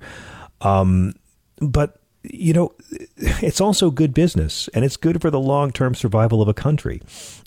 [0.62, 1.14] Um,
[1.58, 2.74] but, you know,
[3.18, 7.01] it's also good business and it's good for the long term survival of a country.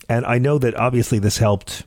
[0.09, 1.85] And I know that obviously this helped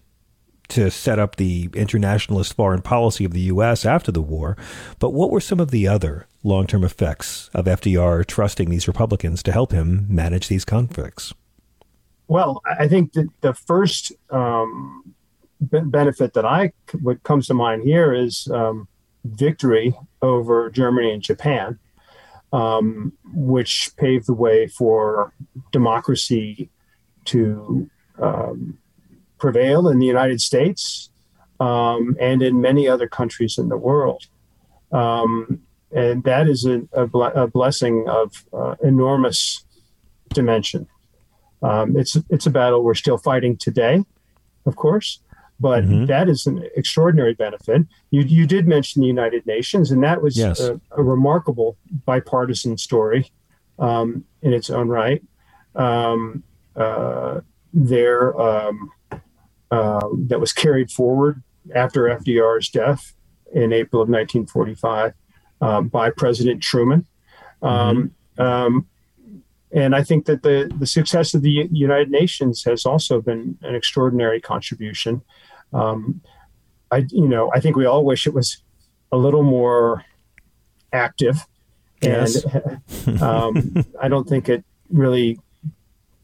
[0.69, 3.85] to set up the internationalist foreign policy of the U.S.
[3.85, 4.55] after the war.
[4.99, 9.43] But what were some of the other long term effects of FDR trusting these Republicans
[9.43, 11.33] to help him manage these conflicts?
[12.27, 15.13] Well, I think that the first um,
[15.59, 18.87] benefit that I what comes to mind here is um,
[19.25, 21.77] victory over Germany and Japan,
[22.51, 25.33] um, which paved the way for
[25.71, 26.69] democracy
[27.25, 27.89] to
[28.19, 28.77] um,
[29.37, 31.09] prevail in the United States
[31.59, 34.27] um, and in many other countries in the world.
[34.91, 39.65] Um, and that is a, a, a blessing of uh, enormous
[40.29, 40.87] dimension.
[41.61, 44.03] Um, it's it's a battle we're still fighting today,
[44.65, 45.19] of course,
[45.61, 46.05] but mm-hmm.
[46.05, 47.83] that is an extraordinary benefit.
[48.09, 50.59] You you did mention the United Nations, and that was yes.
[50.59, 53.31] a, a, remarkable bipartisan story
[53.77, 55.21] um, in its own right.
[55.75, 56.43] Um,
[56.75, 57.41] uh,
[57.73, 58.91] there um,
[59.69, 61.43] uh, that was carried forward
[61.75, 63.13] after FDR's death
[63.53, 65.13] in April of 1945
[65.61, 67.05] uh, by President Truman.
[67.61, 68.41] Um, mm-hmm.
[68.41, 68.87] Um,
[69.73, 73.75] and I think that the, the success of the United Nations has also been an
[73.75, 75.21] extraordinary contribution.
[75.73, 76.21] Um,
[76.91, 78.61] I, you know, I think we all wish it was
[79.11, 80.03] a little more
[80.91, 81.45] active,
[82.01, 82.43] yes.
[83.05, 85.39] and um, I don't think it really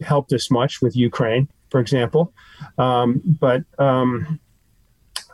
[0.01, 2.33] helped us much with Ukraine, for example.
[2.77, 4.39] Um, but um,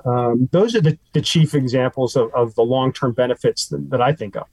[0.05, 4.01] um, those are the, the chief examples of, of the long term benefits that, that,
[4.01, 4.47] I think of.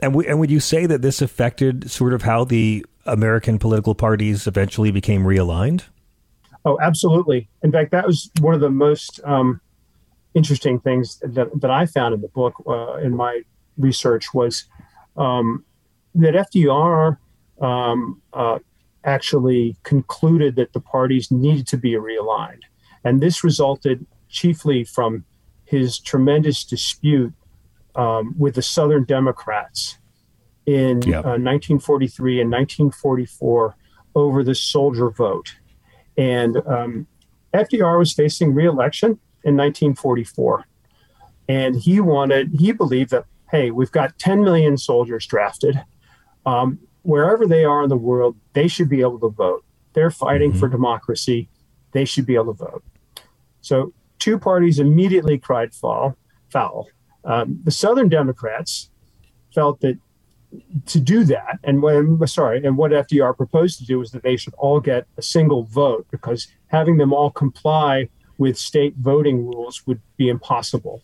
[0.00, 3.94] And, we, and would you say that this affected sort of how the American political
[3.94, 5.84] parties eventually became realigned?
[6.66, 7.48] Oh, absolutely.
[7.62, 9.60] In fact, that was one of the most um,
[10.34, 13.42] interesting things that, that I found in the book, uh, in my
[13.78, 14.64] research, was
[15.16, 15.64] um,
[16.16, 17.18] that FDR
[17.60, 18.58] um, uh,
[19.04, 22.62] actually concluded that the parties needed to be realigned.
[23.04, 25.24] And this resulted chiefly from
[25.64, 27.32] his tremendous dispute
[27.94, 29.98] um, with the Southern Democrats
[30.66, 31.24] in yep.
[31.24, 33.76] uh, 1943 and 1944
[34.16, 35.54] over the soldier vote.
[36.16, 37.06] And um,
[37.52, 40.64] FDR was facing reelection in 1944.
[41.48, 45.82] And he wanted, he believed that, hey, we've got 10 million soldiers drafted.
[46.44, 49.64] Um, wherever they are in the world, they should be able to vote.
[49.92, 50.60] They're fighting mm-hmm.
[50.60, 51.48] for democracy.
[51.92, 52.84] They should be able to vote.
[53.60, 56.16] So two parties immediately cried foul.
[56.50, 56.88] foul.
[57.24, 58.90] Um, the Southern Democrats
[59.54, 59.98] felt that
[60.86, 64.36] to do that, and when sorry, and what FDR proposed to do was that they
[64.36, 69.86] should all get a single vote because having them all comply with state voting rules
[69.86, 71.02] would be impossible.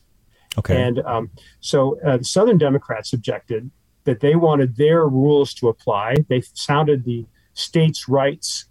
[0.58, 0.80] Okay.
[0.80, 1.30] And um,
[1.60, 3.70] so uh, the Southern Democrats objected
[4.04, 6.16] that they wanted their rules to apply.
[6.28, 8.66] They sounded the states' rights.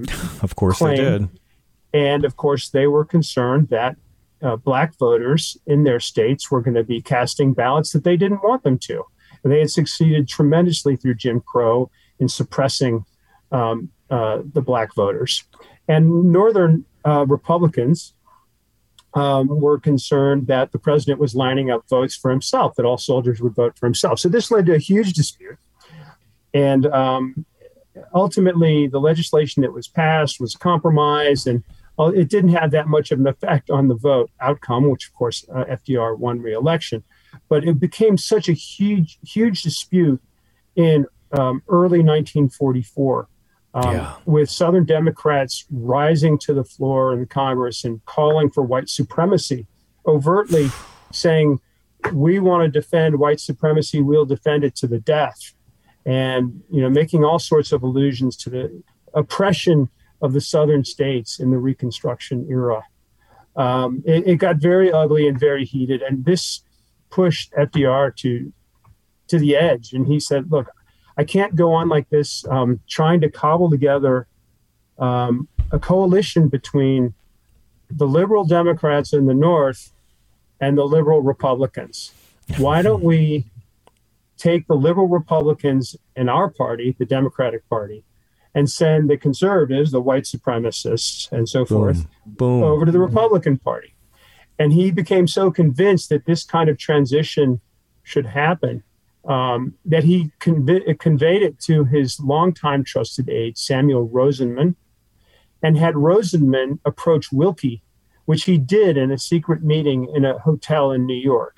[0.42, 1.28] Of course, claim, they did.
[1.92, 3.96] And of course, they were concerned that
[4.42, 8.42] uh, black voters in their states were going to be casting ballots that they didn't
[8.42, 9.04] want them to.
[9.42, 13.04] And they had succeeded tremendously through Jim Crow in suppressing
[13.52, 15.44] um, uh, the black voters.
[15.88, 18.14] And Northern uh, Republicans
[19.14, 23.40] um, were concerned that the president was lining up votes for himself, that all soldiers
[23.40, 24.20] would vote for himself.
[24.20, 25.58] So this led to a huge dispute.
[26.54, 27.44] And um,
[28.14, 31.62] ultimately, the legislation that was passed was compromised, and
[31.98, 35.14] uh, it didn't have that much of an effect on the vote outcome, which, of
[35.14, 37.02] course, uh, FDR won re-election.
[37.48, 40.20] But it became such a huge, huge dispute
[40.76, 43.28] in um, early 1944
[43.74, 44.14] um, yeah.
[44.24, 49.66] with Southern Democrats rising to the floor in Congress and calling for white supremacy,
[50.06, 50.70] overtly
[51.12, 51.60] saying,
[52.12, 54.02] "We want to defend white supremacy.
[54.02, 55.54] We'll defend it to the death,"
[56.04, 58.82] and you know, making all sorts of allusions to the
[59.14, 59.88] oppression
[60.20, 62.82] of the Southern states in the Reconstruction era.
[63.56, 66.62] Um, it, it got very ugly and very heated, and this
[67.10, 68.52] pushed FDR to
[69.28, 69.92] to the edge.
[69.92, 70.68] And he said, "Look,
[71.16, 74.26] I can't go on like this, um, trying to cobble together
[74.98, 77.14] um, a coalition between
[77.90, 79.92] the liberal Democrats in the North
[80.60, 82.12] and the liberal Republicans.
[82.58, 83.46] Why don't we
[84.36, 88.04] take the liberal Republicans in our party, the Democratic Party,
[88.54, 92.62] and send the conservatives, the white supremacists, and so forth, Boom.
[92.62, 93.94] over to the Republican Party?
[94.60, 97.62] And he became so convinced that this kind of transition
[98.02, 98.84] should happen
[99.26, 104.76] um, that he conv- conveyed it to his longtime trusted aide, Samuel Rosenman,
[105.62, 107.80] and had Rosenman approach Willkie,
[108.26, 111.56] which he did in a secret meeting in a hotel in New York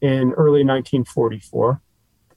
[0.00, 1.80] in early 1944.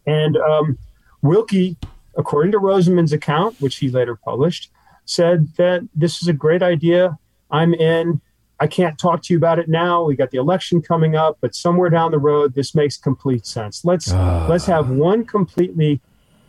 [0.05, 0.77] And um,
[1.21, 1.77] Willkie,
[2.17, 4.69] according to Rosenman's account, which he later published,
[5.05, 7.17] said that this is a great idea.
[7.49, 8.19] I'm in.
[8.59, 10.03] I can't talk to you about it now.
[10.03, 13.83] We got the election coming up, but somewhere down the road, this makes complete sense.
[13.83, 14.47] Let's uh.
[14.49, 16.01] let's have one completely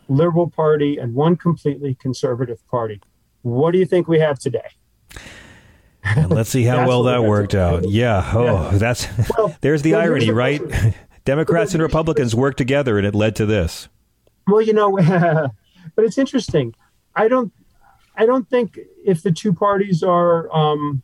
[0.07, 3.01] liberal party and one completely conservative party.
[3.41, 4.67] What do you think we have today?
[6.03, 7.89] And let's see how well that worked out.
[7.89, 8.31] Yeah.
[8.33, 8.77] Oh, yeah.
[8.77, 10.61] that's well, there's the well, irony, right?
[11.25, 13.87] Democrats and Republicans worked together, and it led to this.
[14.47, 14.91] Well, you know,
[15.95, 16.75] but it's interesting.
[17.15, 17.51] I don't.
[18.17, 21.01] I don't think if the two parties are um,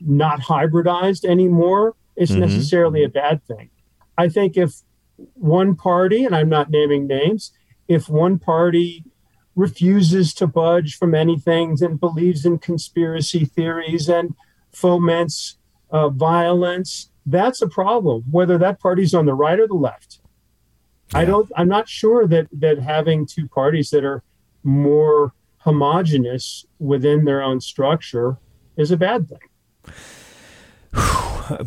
[0.00, 2.40] not hybridized anymore, is mm-hmm.
[2.40, 3.70] necessarily a bad thing.
[4.18, 4.82] I think if
[5.34, 7.52] one party, and I'm not naming names,
[7.88, 9.04] if one party
[9.54, 14.34] refuses to budge from anything and believes in conspiracy theories and
[14.72, 15.56] foments
[15.90, 20.20] uh, violence, that's a problem, whether that party's on the right or the left.
[21.12, 21.20] Yeah.
[21.20, 21.50] I don't.
[21.56, 24.22] I'm not sure that that having two parties that are
[24.62, 28.38] more homogenous within their own structure
[28.76, 29.38] is a bad thing.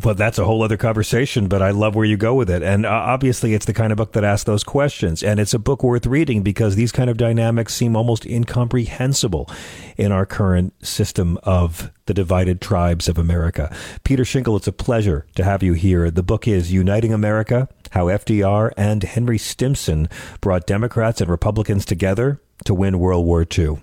[0.03, 2.61] Well, that's a whole other conversation, but I love where you go with it.
[2.61, 5.23] And uh, obviously, it's the kind of book that asks those questions.
[5.23, 9.49] And it's a book worth reading because these kind of dynamics seem almost incomprehensible
[9.97, 13.73] in our current system of the divided tribes of America.
[14.03, 16.11] Peter Shinkle, it's a pleasure to have you here.
[16.11, 20.09] The book is Uniting America How FDR and Henry Stimson
[20.41, 23.77] Brought Democrats and Republicans Together to Win World War II.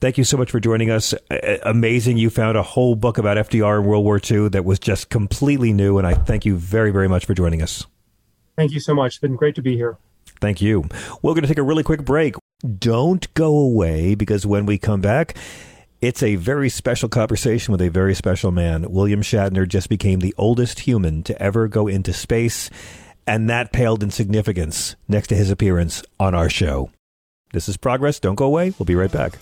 [0.00, 1.12] Thank you so much for joining us.
[1.62, 2.16] Amazing.
[2.16, 5.74] You found a whole book about FDR and World War II that was just completely
[5.74, 5.98] new.
[5.98, 7.86] And I thank you very, very much for joining us.
[8.56, 9.12] Thank you so much.
[9.12, 9.98] It's been great to be here.
[10.40, 10.88] Thank you.
[11.20, 12.34] We're going to take a really quick break.
[12.78, 15.36] Don't go away because when we come back,
[16.00, 18.90] it's a very special conversation with a very special man.
[18.90, 22.70] William Shatner just became the oldest human to ever go into space,
[23.26, 26.90] and that paled in significance next to his appearance on our show.
[27.52, 28.18] This is Progress.
[28.18, 28.72] Don't go away.
[28.78, 29.38] We'll be right back.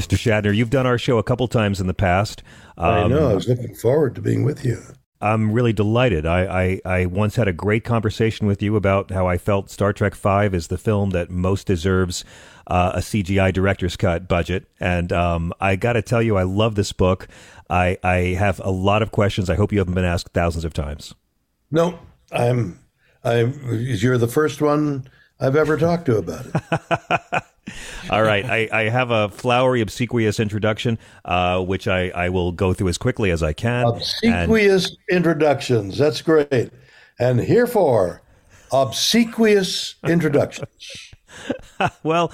[0.00, 0.16] Mr.
[0.16, 0.56] Shatner.
[0.56, 2.42] You've done our show a couple times in the past.
[2.78, 3.30] Um, I know.
[3.30, 4.80] I was looking forward to being with you.
[5.20, 6.24] I'm really delighted.
[6.24, 9.92] I, I, I, once had a great conversation with you about how I felt Star
[9.92, 12.24] Trek V is the film that most deserves
[12.66, 14.66] uh, a CGI director's cut budget.
[14.80, 17.28] And um, I got to tell you, I love this book.
[17.68, 19.50] I, I have a lot of questions.
[19.50, 21.14] I hope you haven't been asked thousands of times.
[21.70, 21.98] No,
[22.32, 22.78] I'm.
[23.22, 23.60] I'm.
[23.78, 25.06] You're the first one
[25.38, 27.42] I've ever talked to about it.
[28.10, 28.44] All right.
[28.44, 32.98] I, I, have a flowery, obsequious introduction, uh, which I, I will go through as
[32.98, 33.86] quickly as I can.
[33.86, 35.16] Obsequious and...
[35.16, 35.98] introductions.
[35.98, 36.70] That's great.
[37.18, 38.22] And here for
[38.72, 41.12] obsequious introductions.
[42.02, 42.32] well,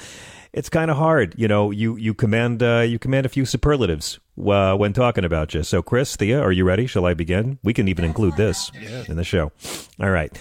[0.52, 1.70] it's kind of hard, you know.
[1.70, 5.62] You you command uh, you command a few superlatives uh, when talking about you.
[5.62, 6.86] So, Chris, Thea, are you ready?
[6.86, 7.58] Shall I begin?
[7.62, 9.04] We can even include this yeah.
[9.08, 9.52] in the show.
[10.00, 10.36] All right.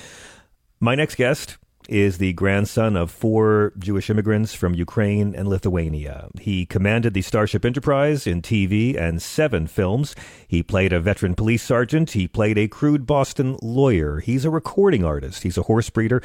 [0.79, 1.57] My next guest
[1.89, 6.29] is the grandson of four Jewish immigrants from Ukraine and Lithuania.
[6.39, 10.15] He commanded the Starship Enterprise in TV and seven films.
[10.47, 12.11] He played a veteran police sergeant.
[12.11, 14.19] He played a crude Boston lawyer.
[14.19, 15.43] He's a recording artist.
[15.43, 16.21] He's a horse breeder.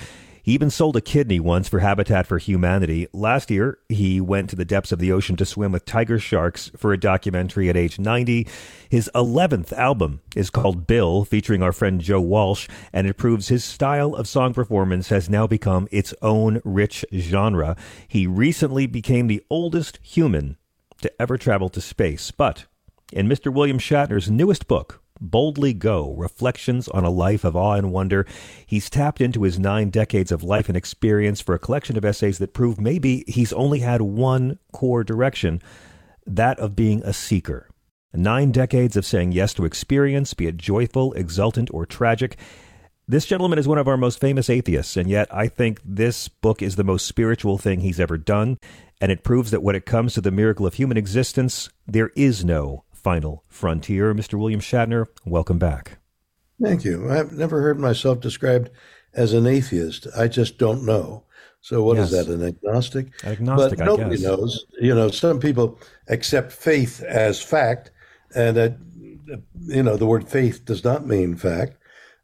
[0.50, 3.06] He even sold a kidney once for Habitat for Humanity.
[3.12, 6.72] Last year, he went to the depths of the ocean to swim with tiger sharks
[6.76, 8.48] for a documentary at age 90.
[8.88, 13.62] His 11th album is called Bill, featuring our friend Joe Walsh, and it proves his
[13.62, 17.76] style of song performance has now become its own rich genre.
[18.08, 20.56] He recently became the oldest human
[21.00, 22.32] to ever travel to space.
[22.32, 22.64] But
[23.12, 23.54] in Mr.
[23.54, 28.26] William Shatner's newest book, Boldly Go Reflections on a Life of Awe and Wonder.
[28.66, 32.38] He's tapped into his nine decades of life and experience for a collection of essays
[32.38, 35.60] that prove maybe he's only had one core direction
[36.26, 37.68] that of being a seeker.
[38.12, 42.36] Nine decades of saying yes to experience, be it joyful, exultant, or tragic.
[43.06, 46.62] This gentleman is one of our most famous atheists, and yet I think this book
[46.62, 48.58] is the most spiritual thing he's ever done,
[49.00, 52.44] and it proves that when it comes to the miracle of human existence, there is
[52.44, 54.14] no final frontier.
[54.14, 54.38] Mr.
[54.38, 55.98] William Shatner, welcome back.
[56.62, 57.10] Thank you.
[57.10, 58.70] I've never heard myself described
[59.14, 60.06] as an atheist.
[60.16, 61.24] I just don't know.
[61.62, 62.12] So what yes.
[62.12, 62.32] is that?
[62.32, 63.08] An agnostic?
[63.24, 64.66] Agnostic, but nobody knows.
[64.80, 65.78] You know, some people
[66.08, 67.90] accept faith as fact,
[68.34, 68.76] and that
[69.66, 71.76] you know the word faith does not mean fact.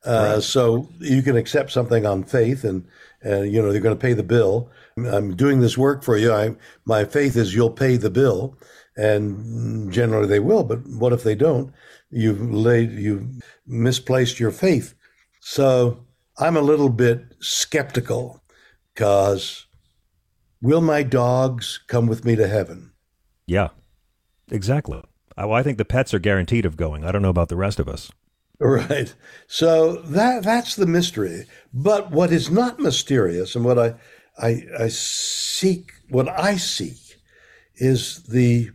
[0.07, 0.43] Uh, right.
[0.43, 2.87] So you can accept something on faith, and
[3.23, 4.71] and you know they're going to pay the bill.
[4.97, 6.33] I'm doing this work for you.
[6.33, 6.57] I
[6.87, 8.57] my faith is you'll pay the bill,
[8.97, 10.65] and generally they will.
[10.65, 11.73] But what if they don't?
[12.11, 13.27] You've laid, you've
[13.67, 14.95] misplaced your faith.
[15.41, 16.05] So
[16.39, 18.43] I'm a little bit skeptical
[18.95, 19.67] because
[20.63, 22.93] will my dogs come with me to heaven?
[23.47, 23.69] Yeah,
[24.51, 25.03] exactly.
[25.37, 27.05] Well, I think the pets are guaranteed of going.
[27.05, 28.11] I don't know about the rest of us.
[28.59, 29.15] Right.
[29.47, 31.45] So that that's the mystery.
[31.75, 33.95] But what is not mysterious and what I
[34.39, 37.19] I, I seek what I seek
[37.75, 38.71] is the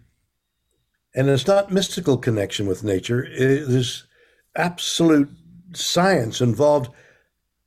[1.14, 3.24] and it's not mystical connection with nature.
[3.24, 4.06] It is
[4.56, 5.30] absolute
[5.74, 6.92] science involved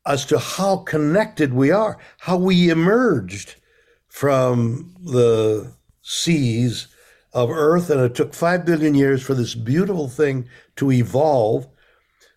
[0.07, 3.57] as to how connected we are, how we emerged
[4.09, 6.89] from the seas
[7.33, 11.67] of Earth, and it took five billion years for this beautiful thing to evolve,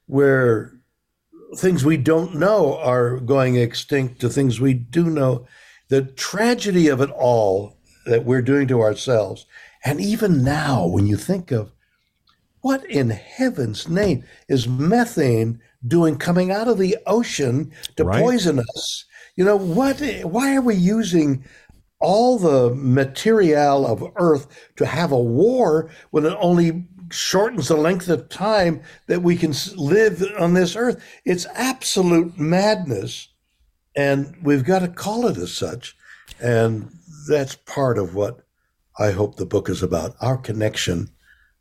[0.07, 0.73] where
[1.57, 5.45] things we don't know are going extinct to things we do know.
[5.89, 9.45] The tragedy of it all that we're doing to ourselves.
[9.85, 11.71] And even now, when you think of
[12.61, 18.21] what in heaven's name is methane doing coming out of the ocean to right.
[18.21, 19.05] poison us?
[19.35, 21.45] You know, what, why are we using
[21.99, 28.09] all the material of Earth to have a war when it only shortens the length
[28.09, 31.03] of time that we can live on this earth.
[31.25, 33.29] It's absolute madness.
[33.95, 35.95] And we've got to call it as such.
[36.39, 36.91] And
[37.27, 38.45] that's part of what
[38.99, 41.09] I hope the book is about our connection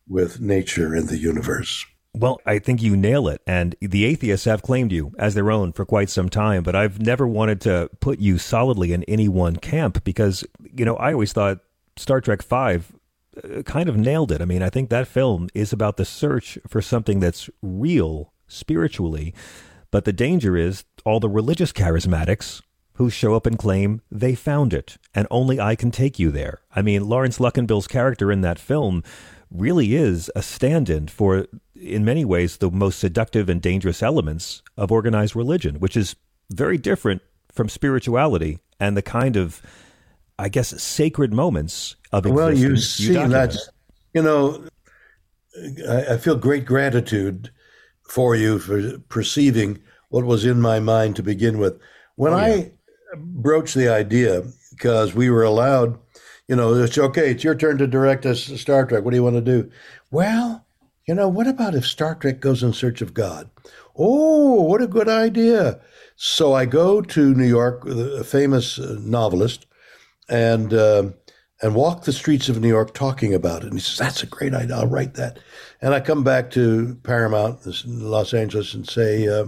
[0.08, 1.84] with nature and the universe.
[2.14, 3.42] Well, I think you nail it.
[3.46, 7.00] And the atheists have claimed you as their own for quite some time, but I've
[7.00, 11.34] never wanted to put you solidly in any one camp because, you know, I always
[11.34, 11.58] thought
[11.96, 12.92] Star Trek Five
[13.44, 14.40] uh, kind of nailed it.
[14.40, 19.34] I mean, I think that film is about the search for something that's real spiritually,
[19.90, 22.62] but the danger is all the religious charismatics
[22.96, 26.60] who show up and claim they found it and only I can take you there.
[26.74, 29.02] I mean, Laurence Luckinbill's character in that film
[29.50, 34.90] really is a stand-in for in many ways the most seductive and dangerous elements of
[34.90, 36.16] organized religion, which is
[36.50, 37.22] very different
[37.52, 39.62] from spirituality and the kind of
[40.38, 42.36] I guess, sacred moments of existence.
[42.36, 43.68] Well, you see, you that's,
[44.12, 44.64] you know,
[45.88, 47.50] I, I, feel great gratitude
[48.02, 49.78] for you for perceiving
[50.10, 51.80] what was in my mind to begin with.
[52.16, 52.44] When oh, yeah.
[52.44, 52.72] I
[53.18, 55.98] broached the idea, because we were allowed,
[56.48, 59.04] you know, it's okay, it's your turn to direct us Star Trek.
[59.04, 59.70] What do you want to do?
[60.10, 60.66] Well,
[61.06, 63.48] you know, what about if Star Trek goes in search of God?
[63.96, 65.80] Oh, what a good idea.
[66.16, 69.66] So I go to New York, a famous uh, novelist,
[70.28, 71.10] and uh,
[71.62, 73.68] and walk the streets of New York talking about it.
[73.68, 74.76] And he says, "That's a great idea.
[74.76, 75.38] I'll write that."
[75.80, 79.46] And I come back to Paramount, Los Angeles, and say, uh,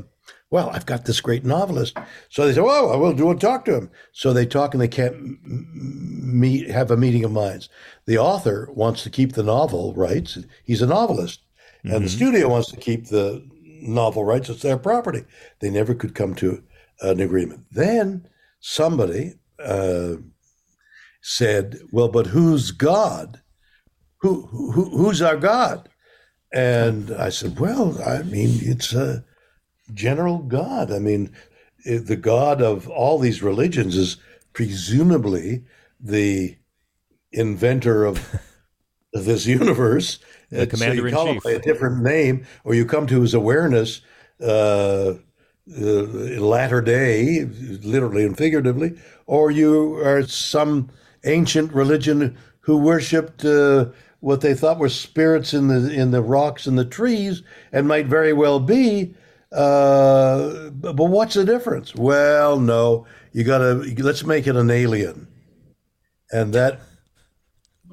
[0.51, 1.97] "Well, I've got this great novelist."
[2.29, 3.41] So they say, "Well, I will do it.
[3.41, 7.69] Talk to him." So they talk, and they can't meet, have a meeting of minds.
[8.07, 10.39] The author wants to keep the novel rights.
[10.65, 11.95] He's a novelist, mm-hmm.
[11.95, 12.17] and the mm-hmm.
[12.17, 13.47] studio wants to keep the
[13.81, 14.49] novel rights.
[14.49, 15.25] It's their property.
[15.61, 16.63] They never could come to
[17.01, 17.67] an agreement.
[17.71, 18.29] Then
[18.61, 19.35] somebody.
[19.63, 20.17] Uh,
[21.21, 23.41] said, "Well, but who's God?
[24.21, 25.89] Who, who who's our God?"
[26.53, 29.25] And I said, "Well, I mean, it's a
[29.95, 30.91] general God.
[30.91, 31.31] I mean,
[31.85, 34.17] the God of all these religions is
[34.53, 35.65] presumably
[36.01, 36.57] the
[37.33, 38.41] inventor of
[39.13, 40.19] this universe.
[40.51, 41.45] the commander so you call in chief.
[41.47, 44.01] him by a different name, or you come to his awareness."
[44.41, 45.15] Uh,
[45.77, 45.83] uh,
[46.41, 47.45] latter day,
[47.83, 50.89] literally and figuratively, or you are some
[51.25, 53.87] ancient religion who worshipped uh,
[54.21, 58.07] what they thought were spirits in the in the rocks and the trees, and might
[58.07, 59.15] very well be.
[59.53, 61.95] Uh, but what's the difference?
[61.95, 65.27] Well, no, you gotta let's make it an alien,
[66.31, 66.81] and that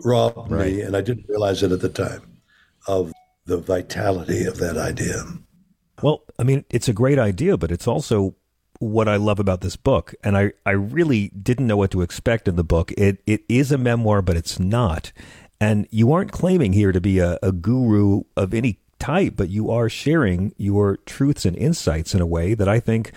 [0.04, 0.74] robbed right.
[0.74, 2.40] me, and I didn't realize it at the time
[2.88, 3.14] of
[3.46, 5.24] the vitality of that idea.
[6.02, 8.36] Well, I mean, it's a great idea, but it's also
[8.80, 12.48] what I love about this book, and I, I really didn't know what to expect
[12.48, 12.92] in the book.
[12.98, 15.14] It it is a memoir, but it's not.
[15.62, 19.70] And you aren't claiming here to be a, a guru of any type, but you
[19.70, 23.12] are sharing your truths and insights in a way that I think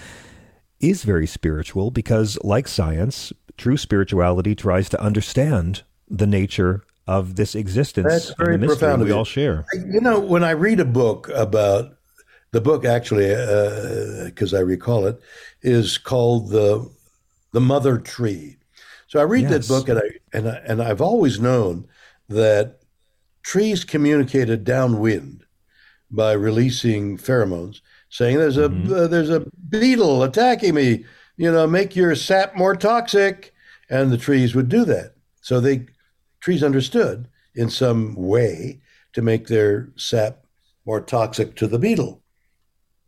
[0.80, 7.54] is very spiritual because, like science, true spirituality tries to understand the nature of this
[7.54, 9.64] existence That's very and the profound we all share.
[9.74, 11.96] You know, when I read a book about
[12.50, 13.28] the book, actually,
[14.26, 15.20] because uh, I recall it,
[15.62, 16.90] is called the
[17.52, 18.58] the Mother Tree.
[19.06, 19.66] So I read yes.
[19.66, 21.88] that book, and I and I, and I've always known
[22.28, 22.80] that
[23.42, 25.44] trees communicated downwind
[26.10, 28.92] by releasing pheromones, saying there's a mm-hmm.
[28.92, 31.04] uh, there's a beetle attacking me.
[31.36, 33.54] You know, make your sap more toxic,
[33.88, 35.14] and the trees would do that.
[35.40, 35.86] So they
[36.40, 38.80] trees understood in some way
[39.12, 40.44] to make their sap
[40.86, 42.22] more toxic to the beetle.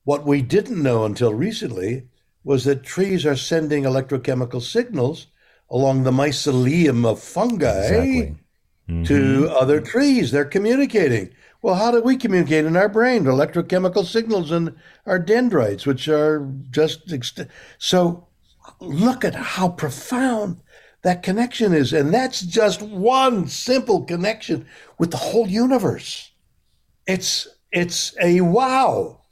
[0.05, 2.09] What we didn't know until recently
[2.44, 5.26] was that trees are sending electrochemical signals
[5.70, 8.36] along the mycelium of fungi exactly.
[8.91, 9.05] Mm-hmm.
[9.05, 10.30] to other trees.
[10.30, 11.34] They're communicating.
[11.62, 13.24] Well, how do we communicate in our brain?
[13.24, 14.74] Electrochemical signals in
[15.07, 18.26] our dendrites, which are just ext- so.
[18.78, 20.61] Look at how profound
[21.03, 24.66] that connection is, and that's just one simple connection
[24.99, 26.30] with the whole universe.
[27.07, 29.22] It's it's a wow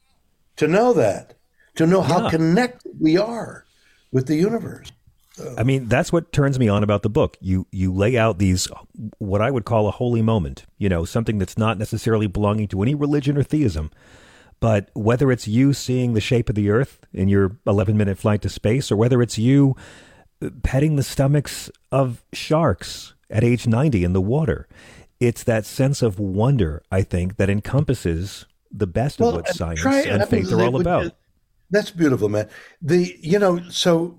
[0.56, 1.34] to know that
[1.76, 3.64] to know how connected we are
[4.10, 4.90] with the universe.
[5.38, 5.54] So.
[5.56, 7.36] I mean, that's what turns me on about the book.
[7.40, 8.66] You you lay out these
[9.18, 12.82] what I would call a holy moment, you know, something that's not necessarily belonging to
[12.82, 13.90] any religion or theism,
[14.60, 18.42] But whether it's you seeing the shape of the earth in your 11 minute flight
[18.42, 19.76] to space, or whether it's you
[20.42, 24.66] uh, petting the stomachs of sharks at age 90 in the water,
[25.20, 29.80] it's that sense of wonder, I think, that encompasses the best Well, of what science
[29.80, 31.12] try- and faith are all about.
[31.70, 32.48] That's beautiful, man.
[32.80, 34.18] The you know, so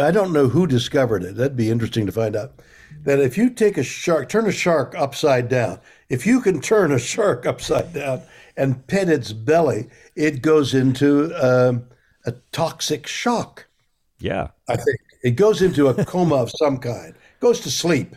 [0.00, 1.36] I don't know who discovered it.
[1.36, 2.60] That'd be interesting to find out.
[3.04, 5.80] That if you take a shark, turn a shark upside down.
[6.08, 8.22] If you can turn a shark upside down
[8.56, 11.86] and pet its belly, it goes into um,
[12.24, 13.66] a toxic shock.
[14.18, 14.48] Yeah.
[14.68, 17.14] I think it goes into a coma of some kind.
[17.40, 18.16] Goes to sleep.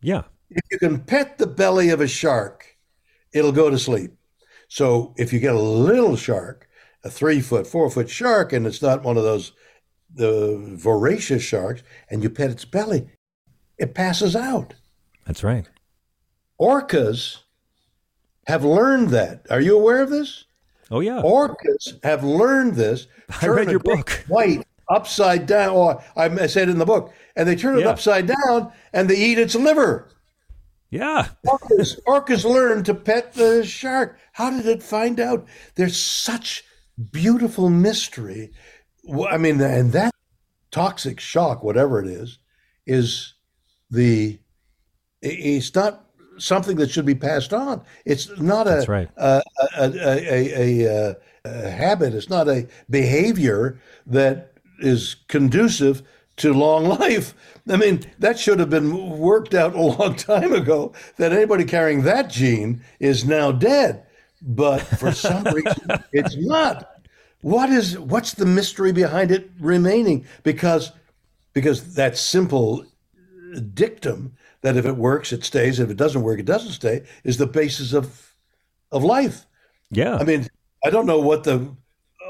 [0.00, 0.22] Yeah.
[0.50, 2.76] If you can pet the belly of a shark,
[3.32, 4.12] it'll go to sleep.
[4.68, 6.67] So if you get a little shark,
[7.08, 9.52] a three foot, four foot shark, and it's not one of those
[10.14, 13.08] the voracious sharks, and you pet its belly,
[13.76, 14.74] it passes out.
[15.26, 15.68] That's right.
[16.60, 17.38] Orcas
[18.46, 19.46] have learned that.
[19.50, 20.44] Are you aware of this?
[20.90, 21.20] Oh, yeah.
[21.22, 23.06] Orcas have learned this.
[23.42, 24.24] I read your book.
[24.28, 25.74] White upside down.
[25.74, 27.90] Or I said in the book, and they turn it Yeah.
[27.90, 30.08] upside down and they eat its liver.
[30.90, 31.28] Yeah.
[31.46, 34.18] Orcas, orcas learned to pet the shark.
[34.32, 35.46] How did it find out?
[35.74, 36.64] There's such
[36.98, 38.50] beautiful mystery.
[39.28, 40.12] I mean, and that
[40.70, 42.38] toxic shock, whatever it is,
[42.86, 43.34] is
[43.90, 44.38] the
[45.20, 46.04] it's not
[46.38, 47.82] something that should be passed on.
[48.04, 49.08] It's not a That's right.
[49.16, 49.42] a,
[49.76, 52.14] a, a, a, a, a habit.
[52.14, 56.02] It's not a behavior that is conducive
[56.36, 57.34] to long life.
[57.68, 62.02] I mean, that should have been worked out a long time ago that anybody carrying
[62.02, 64.04] that gene is now dead.
[64.42, 66.90] But for some reason, it's not.
[67.40, 70.26] What is what's the mystery behind it remaining?
[70.42, 70.92] Because
[71.52, 72.84] because that simple
[73.74, 75.80] dictum that if it works, it stays.
[75.80, 78.34] If it doesn't work, it doesn't stay is the basis of
[78.92, 79.46] of life.
[79.90, 80.16] Yeah.
[80.16, 80.48] I mean,
[80.84, 81.74] I don't know what the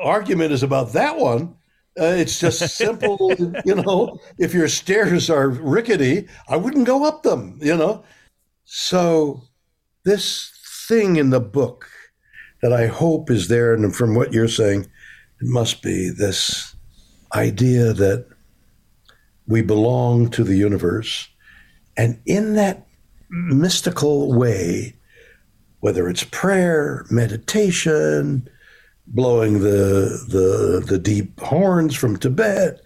[0.03, 1.57] argument is about that one.
[1.99, 3.33] Uh, it's just simple,
[3.65, 4.19] you know.
[4.39, 8.05] If your stairs are rickety, I wouldn't go up them, you know.
[8.65, 9.43] So,
[10.05, 10.53] this
[10.87, 11.91] thing in the book
[12.63, 14.83] that I hope is there, and from what you're saying,
[15.41, 16.75] it must be this
[17.35, 18.27] idea that
[19.47, 21.29] we belong to the universe.
[21.97, 22.87] And in that
[23.31, 24.95] mystical way,
[25.81, 28.49] whether it's prayer, meditation,
[29.07, 32.81] blowing the the the deep horns from Tibet,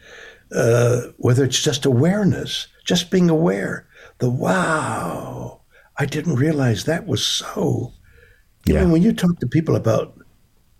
[0.54, 3.86] uh, whether it's just awareness, just being aware,
[4.18, 5.60] the wow,
[5.98, 7.92] I didn't realize that was so.
[8.66, 8.84] You Yeah.
[8.84, 10.18] know, when you talk to people about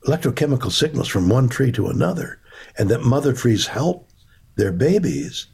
[0.07, 2.39] electrochemical signals from one tree to another,
[2.79, 4.09] and that mother trees help
[4.57, 5.47] their babies,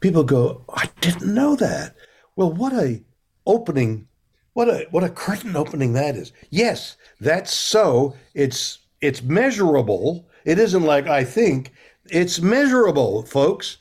[0.00, 1.94] people go, I didn't know that.
[2.36, 3.02] Well, what a
[3.46, 4.06] opening,
[4.54, 6.32] what a what a curtain opening that is.
[6.50, 8.14] Yes, that's so.
[8.34, 10.28] It's it's measurable.
[10.44, 11.72] It isn't like I think.
[12.10, 13.76] It's measurable, folks.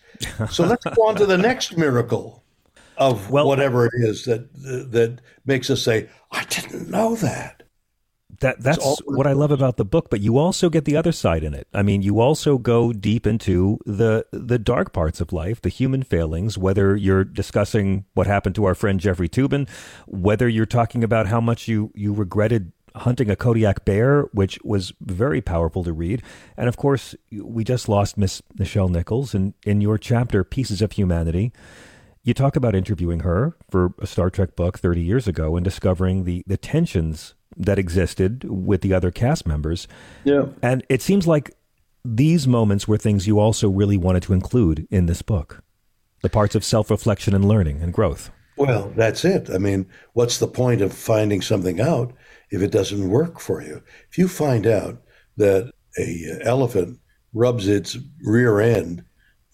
[0.52, 2.44] So let's go on to the next miracle
[2.98, 4.52] of Well- whatever it is that
[4.92, 7.57] that makes us say, I didn't know that.
[8.40, 11.12] That that's all- what I love about the book, but you also get the other
[11.12, 11.68] side in it.
[11.74, 16.04] I mean, you also go deep into the the dark parts of life, the human
[16.04, 19.68] failings, whether you're discussing what happened to our friend Jeffrey Toobin,
[20.06, 24.92] whether you're talking about how much you you regretted hunting a Kodiak bear, which was
[25.02, 26.24] very powerful to read.
[26.56, 30.94] And of course, we just lost Miss Nichelle Nichols and in your chapter Pieces of
[30.94, 31.54] Humanity,
[32.24, 36.24] you talk about interviewing her for a Star Trek book 30 years ago and discovering
[36.24, 39.88] the, the tensions that existed with the other cast members.
[40.24, 40.48] Yeah.
[40.62, 41.56] And it seems like
[42.06, 45.64] these moments were things you also really wanted to include in this book
[46.24, 48.32] the parts of self reflection and learning and growth.
[48.56, 49.50] Well, that's it.
[49.52, 52.14] I mean, what's the point of finding something out
[52.50, 53.84] if it doesn't work for you?
[54.10, 55.02] If you find out
[55.38, 57.00] that a elephant
[57.34, 59.04] rubs its rear end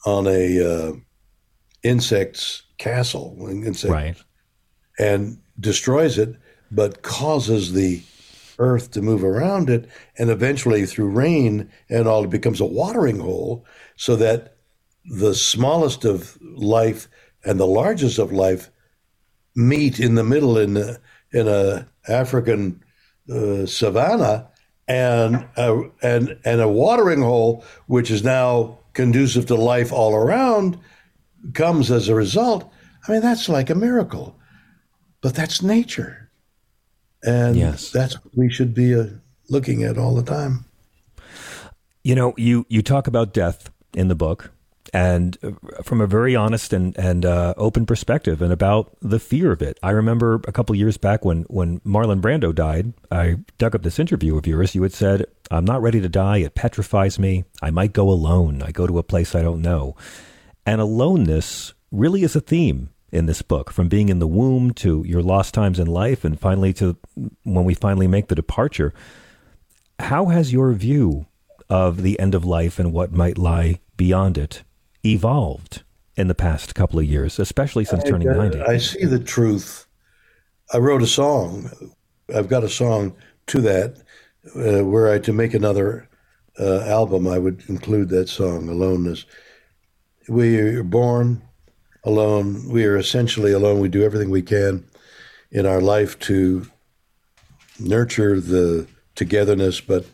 [0.05, 0.93] on a uh,
[1.83, 3.91] insect's castle, an insect,
[4.97, 6.35] and destroys it,
[6.71, 8.01] but causes the
[8.59, 13.19] earth to move around it, and eventually through rain and all, it becomes a watering
[13.19, 14.57] hole, so that
[15.05, 17.07] the smallest of life
[17.43, 18.69] and the largest of life
[19.55, 20.97] meet in the middle in a,
[21.31, 22.83] in a African
[23.29, 24.49] uh, savanna,
[24.87, 30.77] and a, and and a watering hole, which is now conducive to life all around,
[31.53, 32.69] comes as a result.
[33.07, 34.37] I mean, that's like a miracle,
[35.21, 36.22] but that's nature,
[37.25, 37.89] and Yes.
[37.91, 39.05] that's what we should be uh,
[39.49, 40.65] looking at all the time.
[42.03, 44.51] You know, you, you talk about death in the book,
[44.93, 45.51] and uh,
[45.83, 49.79] from a very honest and and uh, open perspective, and about the fear of it.
[49.81, 53.99] I remember a couple years back when when Marlon Brando died, I dug up this
[53.99, 54.75] interview of yours.
[54.75, 56.37] You had said, "I'm not ready to die.
[56.39, 57.45] It petrifies me.
[57.61, 58.61] I might go alone.
[58.61, 59.95] I go to a place I don't know."
[60.65, 65.03] And aloneness really is a theme in this book, from being in the womb to
[65.05, 66.97] your lost times in life, and finally to
[67.43, 68.93] when we finally make the departure.
[69.99, 71.27] How has your view
[71.69, 74.63] of the end of life and what might lie beyond it
[75.05, 75.83] evolved
[76.15, 78.61] in the past couple of years, especially since turning I, 90?
[78.61, 79.85] I see the truth.
[80.73, 81.69] I wrote a song.
[82.33, 83.15] I've got a song
[83.47, 83.97] to that
[84.55, 86.09] uh, were I to make another
[86.59, 89.25] uh, album, I would include that song, Aloneness.
[90.27, 91.41] We are born
[92.03, 92.67] alone.
[92.69, 93.79] We are essentially alone.
[93.79, 94.85] We do everything we can
[95.51, 96.67] in our life to
[97.79, 100.05] nurture the togetherness, but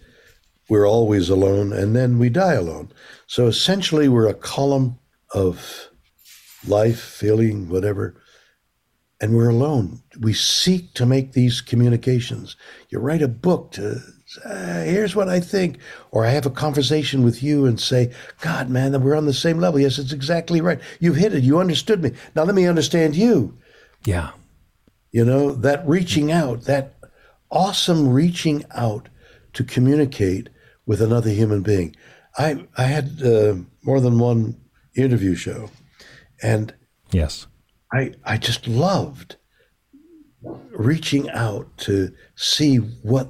[0.69, 2.91] we're always alone, and then we die alone.
[3.27, 4.99] So essentially, we're a column
[5.33, 5.89] of
[6.67, 8.21] life, feeling, whatever,
[9.21, 10.01] and we're alone.
[10.19, 12.55] We seek to make these communications.
[12.89, 13.99] You write a book to
[14.45, 15.80] uh, here's what I think,
[16.11, 19.34] or I have a conversation with you and say, God, man, that we're on the
[19.34, 19.80] same level.
[19.80, 20.80] Yes, it's exactly right.
[20.99, 21.43] You've hit it.
[21.43, 22.11] You understood me.
[22.36, 23.57] Now let me understand you.
[24.05, 24.32] Yeah.
[25.11, 26.95] You know, that reaching out, that
[27.49, 29.09] awesome reaching out
[29.53, 30.49] to communicate
[30.86, 31.95] with another human being.
[32.38, 34.59] I I had uh, more than one
[34.95, 35.69] interview show,
[36.41, 36.73] and
[37.11, 37.47] yes,
[37.91, 39.36] I I just loved
[40.71, 43.30] reaching out to see what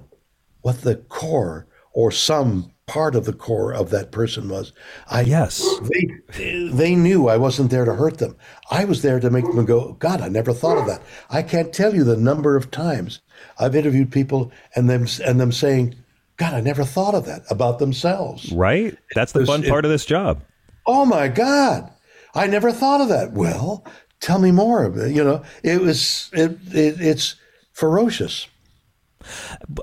[0.61, 4.73] what the core or some part of the core of that person was.
[5.07, 8.35] I yes, they they knew I wasn't there to hurt them.
[8.71, 9.93] I was there to make them go.
[9.93, 11.01] God, I never thought of that.
[11.29, 13.21] I can't tell you the number of times
[13.59, 15.95] I've interviewed people and them and them saying,
[16.37, 18.51] God, I never thought of that about themselves.
[18.51, 18.97] Right?
[19.13, 20.41] That's the fun part of this job.
[20.85, 21.91] Oh my God.
[22.33, 23.33] I never thought of that.
[23.33, 23.83] Well,
[24.19, 25.11] tell me more of it.
[25.11, 27.35] You know, it was it, it it's
[27.73, 28.47] ferocious.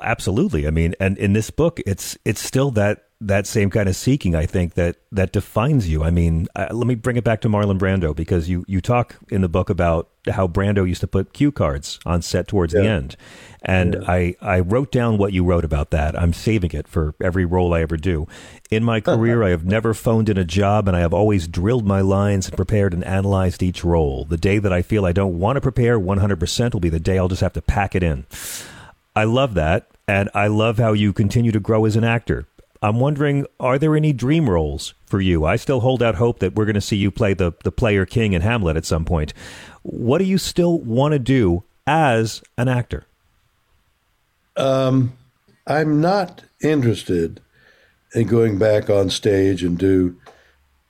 [0.02, 0.66] Absolutely.
[0.66, 4.34] I mean, and in this book, it's it's still that that same kind of seeking.
[4.34, 6.04] I think that that defines you.
[6.04, 9.16] I mean, uh, let me bring it back to Marlon Brando because you you talk
[9.30, 12.80] in the book about how Brando used to put cue cards on set towards yeah.
[12.80, 13.16] the end,
[13.62, 14.00] and yeah.
[14.06, 16.18] I I wrote down what you wrote about that.
[16.18, 18.26] I'm saving it for every role I ever do.
[18.70, 21.86] In my career, I have never phoned in a job, and I have always drilled
[21.86, 24.26] my lines and prepared and analyzed each role.
[24.26, 27.18] The day that I feel I don't want to prepare 100% will be the day
[27.18, 28.26] I'll just have to pack it in.
[29.16, 29.88] I love that.
[30.06, 32.46] And I love how you continue to grow as an actor.
[32.82, 35.44] I'm wondering, are there any dream roles for you?
[35.44, 38.06] I still hold out hope that we're going to see you play the, the player
[38.06, 39.32] king in Hamlet at some point.
[39.82, 43.06] What do you still want to do as an actor?
[44.56, 45.14] Um,
[45.66, 47.40] I'm not interested
[48.14, 50.16] in going back on stage and do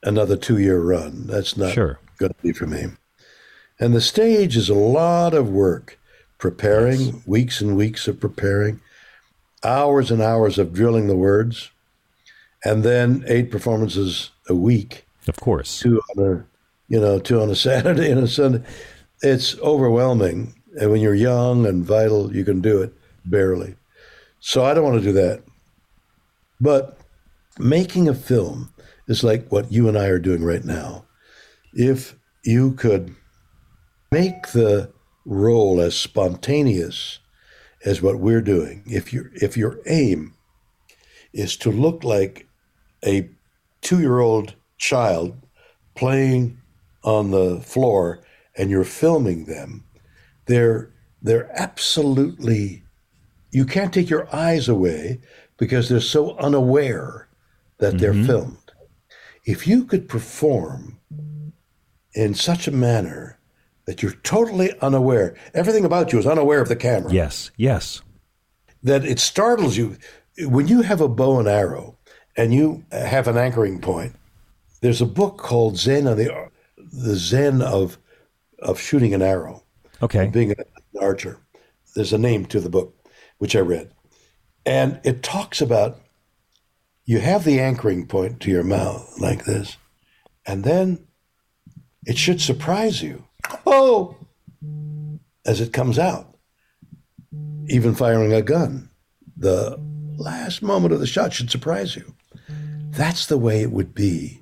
[0.02, 1.26] another two year run.
[1.26, 1.98] That's not sure.
[2.18, 2.86] going to be for me.
[3.78, 5.98] And the stage is a lot of work
[6.38, 7.26] preparing, yes.
[7.26, 8.80] weeks and weeks of preparing,
[9.64, 11.70] hours and hours of drilling the words,
[12.64, 15.06] and then eight performances a week.
[15.28, 15.80] Of course.
[15.80, 16.46] Two on a,
[16.88, 18.62] you know, two on a Saturday and a Sunday.
[19.22, 20.54] It's overwhelming.
[20.80, 22.92] And when you're young and vital, you can do it
[23.24, 23.76] barely.
[24.40, 25.42] So I don't want to do that.
[26.60, 26.98] But
[27.58, 28.72] making a film
[29.08, 31.04] is like what you and I are doing right now.
[31.72, 32.14] If
[32.44, 33.14] you could
[34.10, 34.92] make the
[35.26, 37.18] role as spontaneous
[37.84, 40.34] as what we're doing, if your if your aim
[41.32, 42.46] is to look like
[43.04, 43.28] a
[43.82, 45.36] two-year-old child
[45.94, 46.58] playing
[47.02, 48.20] on the floor
[48.56, 49.84] and you're filming them,
[50.46, 52.82] they're they're absolutely
[53.50, 55.20] you can't take your eyes away
[55.56, 57.28] because they're so unaware
[57.78, 57.98] that mm-hmm.
[57.98, 58.72] they're filmed.
[59.44, 60.98] If you could perform
[62.14, 63.35] in such a manner
[63.86, 65.36] that you're totally unaware.
[65.54, 67.12] Everything about you is unaware of the camera.
[67.12, 68.02] Yes, yes.
[68.82, 69.96] That it startles you.
[70.38, 71.96] When you have a bow and arrow
[72.36, 74.14] and you have an anchoring point,
[74.82, 77.98] there's a book called Zen of the, the Zen of,
[78.58, 79.62] of shooting an arrow.
[80.02, 80.26] Okay.
[80.26, 80.64] Being an
[81.00, 81.40] archer.
[81.94, 82.94] There's a name to the book,
[83.38, 83.92] which I read.
[84.66, 86.00] And it talks about
[87.04, 89.76] you have the anchoring point to your mouth like this,
[90.44, 91.06] and then
[92.04, 93.24] it should surprise you
[93.66, 94.16] oh,
[95.44, 96.36] as it comes out.
[97.68, 98.90] Even firing a gun,
[99.36, 99.78] the
[100.16, 102.14] last moment of the shot should surprise you.
[102.90, 104.40] That's the way it would be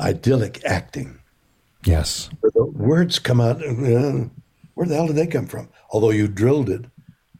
[0.00, 1.20] idyllic acting.
[1.84, 2.28] Yes.
[2.40, 4.28] Where the words come out, uh,
[4.74, 5.68] where the hell did they come from?
[5.90, 6.84] Although you drilled it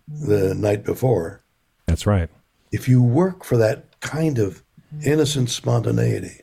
[0.08, 1.42] the night before.
[1.86, 2.30] That's right.
[2.72, 4.62] If you work for that kind of
[5.04, 6.42] innocent spontaneity,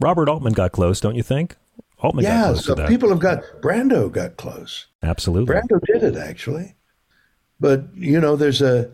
[0.00, 1.56] Robert Altman got close, don't you think?
[2.02, 4.86] Altman yeah, so people have got Brando got close.
[5.04, 5.54] Absolutely.
[5.54, 6.74] Brando did it actually,
[7.60, 8.90] but you know, there's a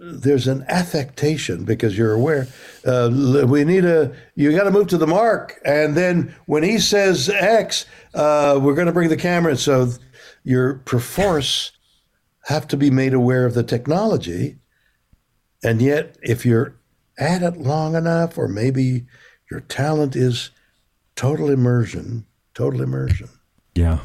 [0.00, 2.48] there's an affectation because you're aware.
[2.86, 3.10] Uh,
[3.46, 7.28] we need a you got to move to the mark, and then when he says
[7.28, 7.84] X,
[8.14, 9.52] uh, we're going to bring the camera.
[9.52, 9.58] in.
[9.58, 9.92] So
[10.42, 11.72] you're perforce
[12.44, 14.56] have to be made aware of the technology,
[15.62, 16.76] and yet if you're
[17.18, 19.04] at it long enough, or maybe
[19.50, 20.50] your talent is
[21.14, 22.24] total immersion,
[22.58, 23.28] total immersion.
[23.74, 24.00] Yeah.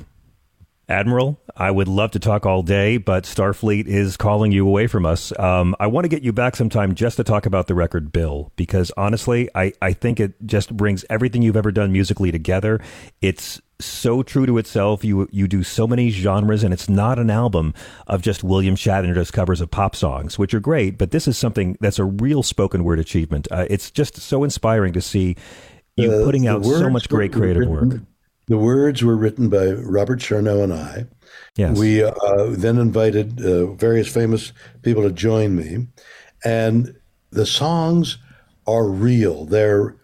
[0.90, 5.06] Admiral, I would love to talk all day, but Starfleet is calling you away from
[5.06, 5.32] us.
[5.40, 8.52] Um, I want to get you back sometime just to talk about the record Bill,
[8.58, 12.82] because honestly, I, I think it just brings everything you've ever done musically together.
[13.22, 15.06] It's so true to itself.
[15.06, 17.74] You you do so many genres, and it's not an album
[18.08, 21.38] of just William Shatner does covers of pop songs, which are great, but this is
[21.38, 23.48] something that's a real spoken word achievement.
[23.50, 25.38] Uh, it's just so inspiring to see
[25.96, 28.02] you Uh, putting out so much great creative written- work.
[28.48, 31.06] The words were written by Robert Sharenow and I.
[31.56, 31.78] Yes.
[31.78, 32.14] We uh,
[32.50, 35.88] then invited uh, various famous people to join me,
[36.44, 36.96] and
[37.32, 38.18] the songs
[38.68, 39.46] are real.
[39.46, 39.96] They're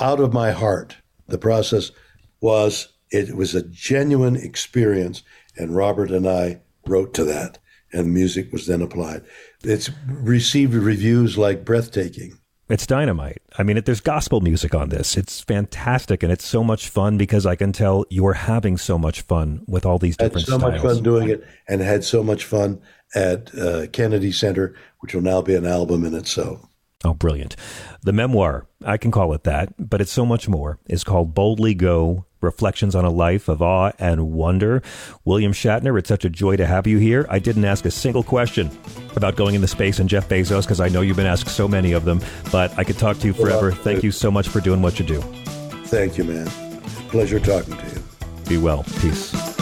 [0.00, 0.96] out of my heart.
[1.28, 1.92] The process
[2.40, 5.22] was it was a genuine experience,
[5.56, 7.58] and Robert and I wrote to that,
[7.92, 9.22] and music was then applied.
[9.62, 12.38] It's received reviews like breathtaking.
[12.68, 13.42] It's dynamite.
[13.56, 15.16] I mean, it, there's gospel music on this.
[15.16, 19.20] It's fantastic, and it's so much fun because I can tell you're having so much
[19.20, 20.72] fun with all these had different so styles.
[20.72, 22.80] much fun doing it and had so much fun
[23.14, 26.66] at uh, Kennedy Center, which will now be an album in itself.
[27.04, 27.54] Oh, brilliant.
[28.02, 31.74] The memoir, I can call it that, but it's so much more, is called Boldly
[31.74, 34.82] Go Reflections on a Life of Awe and Wonder.
[35.24, 37.26] William Shatner, it's such a joy to have you here.
[37.28, 38.70] I didn't ask a single question
[39.16, 41.92] about going into space and Jeff Bezos because I know you've been asked so many
[41.92, 42.20] of them,
[42.52, 43.72] but I could talk to you forever.
[43.72, 45.20] Thank you so much for doing what you do.
[45.86, 46.46] Thank you, man.
[47.08, 48.02] Pleasure talking to you.
[48.48, 48.84] Be well.
[49.00, 49.55] Peace.